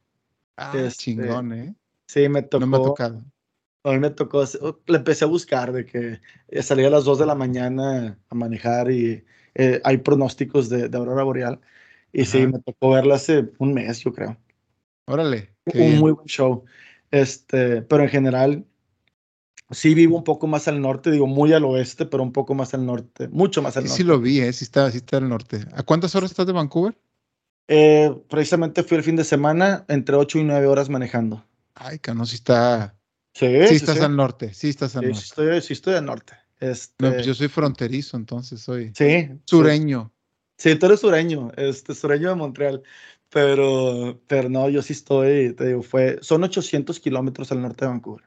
[0.57, 1.75] Ah, Este, chingón, ¿eh?
[2.07, 2.63] Sí, me tocó.
[2.63, 3.23] No me ha tocado.
[3.85, 7.05] A mí me tocó, hacer- le empecé a buscar de que eh, salía a las
[7.05, 11.61] 2 de la mañana a manejar y eh, hay pronósticos de, de aurora boreal.
[12.13, 14.39] Y sí, me tocó verla hace un mes, yo creo.
[15.07, 15.52] Órale.
[15.67, 16.01] Qué un bien.
[16.01, 16.65] muy buen show.
[17.11, 18.67] Este, pero en general,
[19.71, 22.75] sí vivo un poco más al norte, digo muy al oeste, pero un poco más
[22.75, 24.03] al norte, mucho más al Sí, norte.
[24.03, 24.53] sí lo vi, ¿eh?
[24.53, 25.65] Sí está, sí está al norte.
[25.75, 26.97] ¿A cuántas horas estás de Vancouver?
[27.69, 31.45] Eh, precisamente fui el fin de semana entre 8 y 9 horas manejando.
[31.75, 32.95] Ay, cano, sí está.
[33.35, 34.05] Sí, Sí, sí, estás sí.
[34.05, 34.53] al norte.
[34.53, 35.25] Sí, estás al Sí, sí norte.
[35.25, 36.35] estoy, sí estoy al norte.
[36.61, 39.29] Este, No, pues yo soy fronterizo, entonces soy sí, sí.
[39.47, 40.13] sureño.
[40.59, 42.83] Sí, tú eres sureño, este, sureño de Montreal,
[43.33, 47.91] pero, pero no, yo sí estoy, te digo, fue, son 800 kilómetros al norte de
[47.91, 48.25] Vancouver,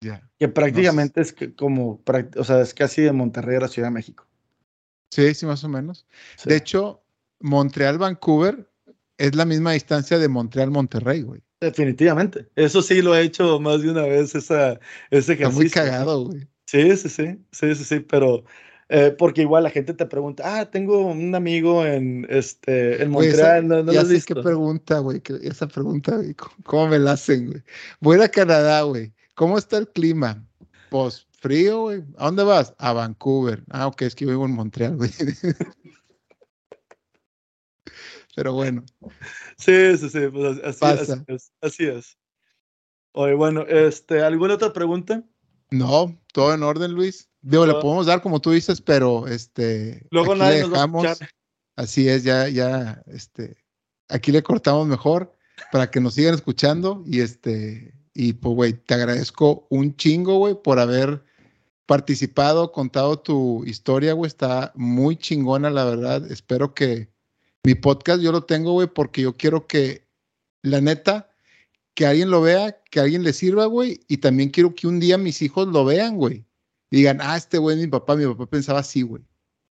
[0.00, 0.28] Ya.
[0.38, 3.88] que prácticamente es que como, prac- o sea, es casi de Monterrey a la Ciudad
[3.88, 4.26] de México.
[5.10, 6.06] Sí, sí, más o menos.
[6.36, 6.50] Sí.
[6.50, 7.02] De hecho,
[7.40, 8.68] Montreal-Vancouver
[9.18, 11.42] es la misma distancia de Montreal-Monterrey, güey.
[11.60, 14.72] Definitivamente, eso sí lo he hecho más de una vez, esa,
[15.10, 15.52] ese Está ejercicio.
[15.52, 15.70] muy ¿no?
[15.72, 16.48] cagado, güey.
[16.66, 18.44] Sí, sí, sí, sí, sí, sí, pero
[18.92, 23.28] eh, porque igual la gente te pregunta, ah, tengo un amigo en, este, en Güey,
[23.28, 24.34] esa- Montreal, no, no lo ya has sé visto.
[24.34, 25.20] qué pregunta, güey.
[25.20, 26.34] que- Esa pregunta, güey.
[26.64, 27.62] ¿Cómo, me la hacen, güey?
[28.00, 29.12] Voy a Canadá, güey.
[29.34, 30.46] ¿Cómo está el clima?
[30.90, 32.02] Pues frío, güey.
[32.18, 32.74] ¿A dónde vas?
[32.78, 33.64] A Vancouver.
[33.70, 35.10] Ah, ok, es que yo vivo en Montreal, güey.
[38.34, 38.84] Pero bueno,
[39.58, 41.24] Sí, sí, sí, pues así, así Pasa.
[41.28, 42.18] es, así es.
[43.12, 45.22] Oye, bueno, este, ¿alguna otra pregunta?
[45.70, 47.28] no, todo en orden, Luis.
[47.42, 50.06] Digo, le podemos dar como tú dices, pero este.
[50.10, 51.04] Luego nadie le nos va a dejamos.
[51.04, 51.28] escuchar.
[51.76, 53.56] Así es, ya, ya, este.
[54.08, 55.36] Aquí le cortamos mejor
[55.72, 57.94] para que nos sigan escuchando y este.
[58.14, 61.24] Y pues, güey, te agradezco un chingo, güey, por haber
[61.86, 64.28] participado, contado tu historia, güey.
[64.28, 66.30] Está muy chingona, la verdad.
[66.30, 67.10] Espero que,
[67.64, 70.06] Mi podcast yo lo tengo, güey, porque yo quiero que,
[70.62, 71.30] la neta,
[71.94, 75.18] que alguien lo vea, que alguien le sirva, güey, y también quiero que un día
[75.18, 76.44] mis hijos lo vean, güey.
[76.96, 79.22] Digan, ah, este güey es mi papá, mi papá pensaba así, güey.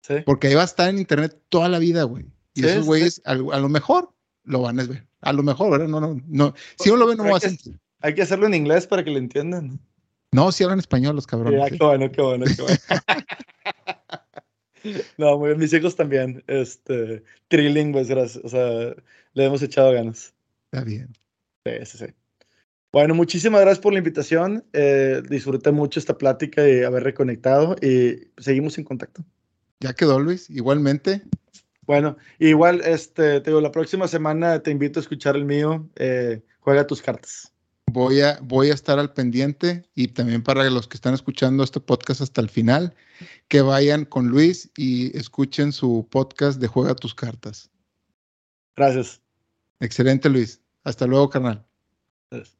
[0.03, 0.15] Sí.
[0.25, 2.27] Porque ahí va a estar en internet toda la vida, güey.
[2.55, 4.13] Y esos güeyes, a, lo mejor,
[4.45, 5.07] lo van a ver.
[5.21, 5.89] A lo mejor, ¿verdad?
[5.89, 6.55] No, no, no.
[6.79, 7.79] Si uno lo ve, no va a sentir.
[8.01, 9.79] Hay que hacerlo en inglés para que lo entiendan.
[10.33, 11.61] No, si hablan español los cabrones.
[11.61, 12.79] Ya, qué bueno, qué bueno, qué bueno.
[15.19, 15.59] no, muy bien.
[15.59, 18.43] Mis hijos también, este, trilingües, gracias.
[18.45, 18.95] O sea,
[19.35, 20.33] le hemos echado ganas.
[20.73, 21.13] Está bien.
[21.67, 22.07] Sí, sí, sí.
[22.93, 24.65] Bueno, muchísimas gracias por la invitación.
[24.73, 29.25] Eh, disfruté mucho esta plática y haber reconectado y seguimos en contacto.
[29.79, 30.51] Ya quedó, Luis.
[30.51, 31.23] Igualmente.
[31.87, 35.89] Bueno, igual, este, te digo, la próxima semana te invito a escuchar el mío.
[35.97, 37.53] Eh, juega tus cartas.
[37.87, 41.81] Voy a, voy a estar al pendiente y también para los que están escuchando este
[41.81, 42.95] podcast hasta el final,
[43.49, 47.71] que vayan con Luis y escuchen su podcast de Juega tus cartas.
[48.77, 49.21] Gracias.
[49.81, 50.61] Excelente, Luis.
[50.85, 51.67] Hasta luego, carnal.
[52.31, 52.60] Gracias.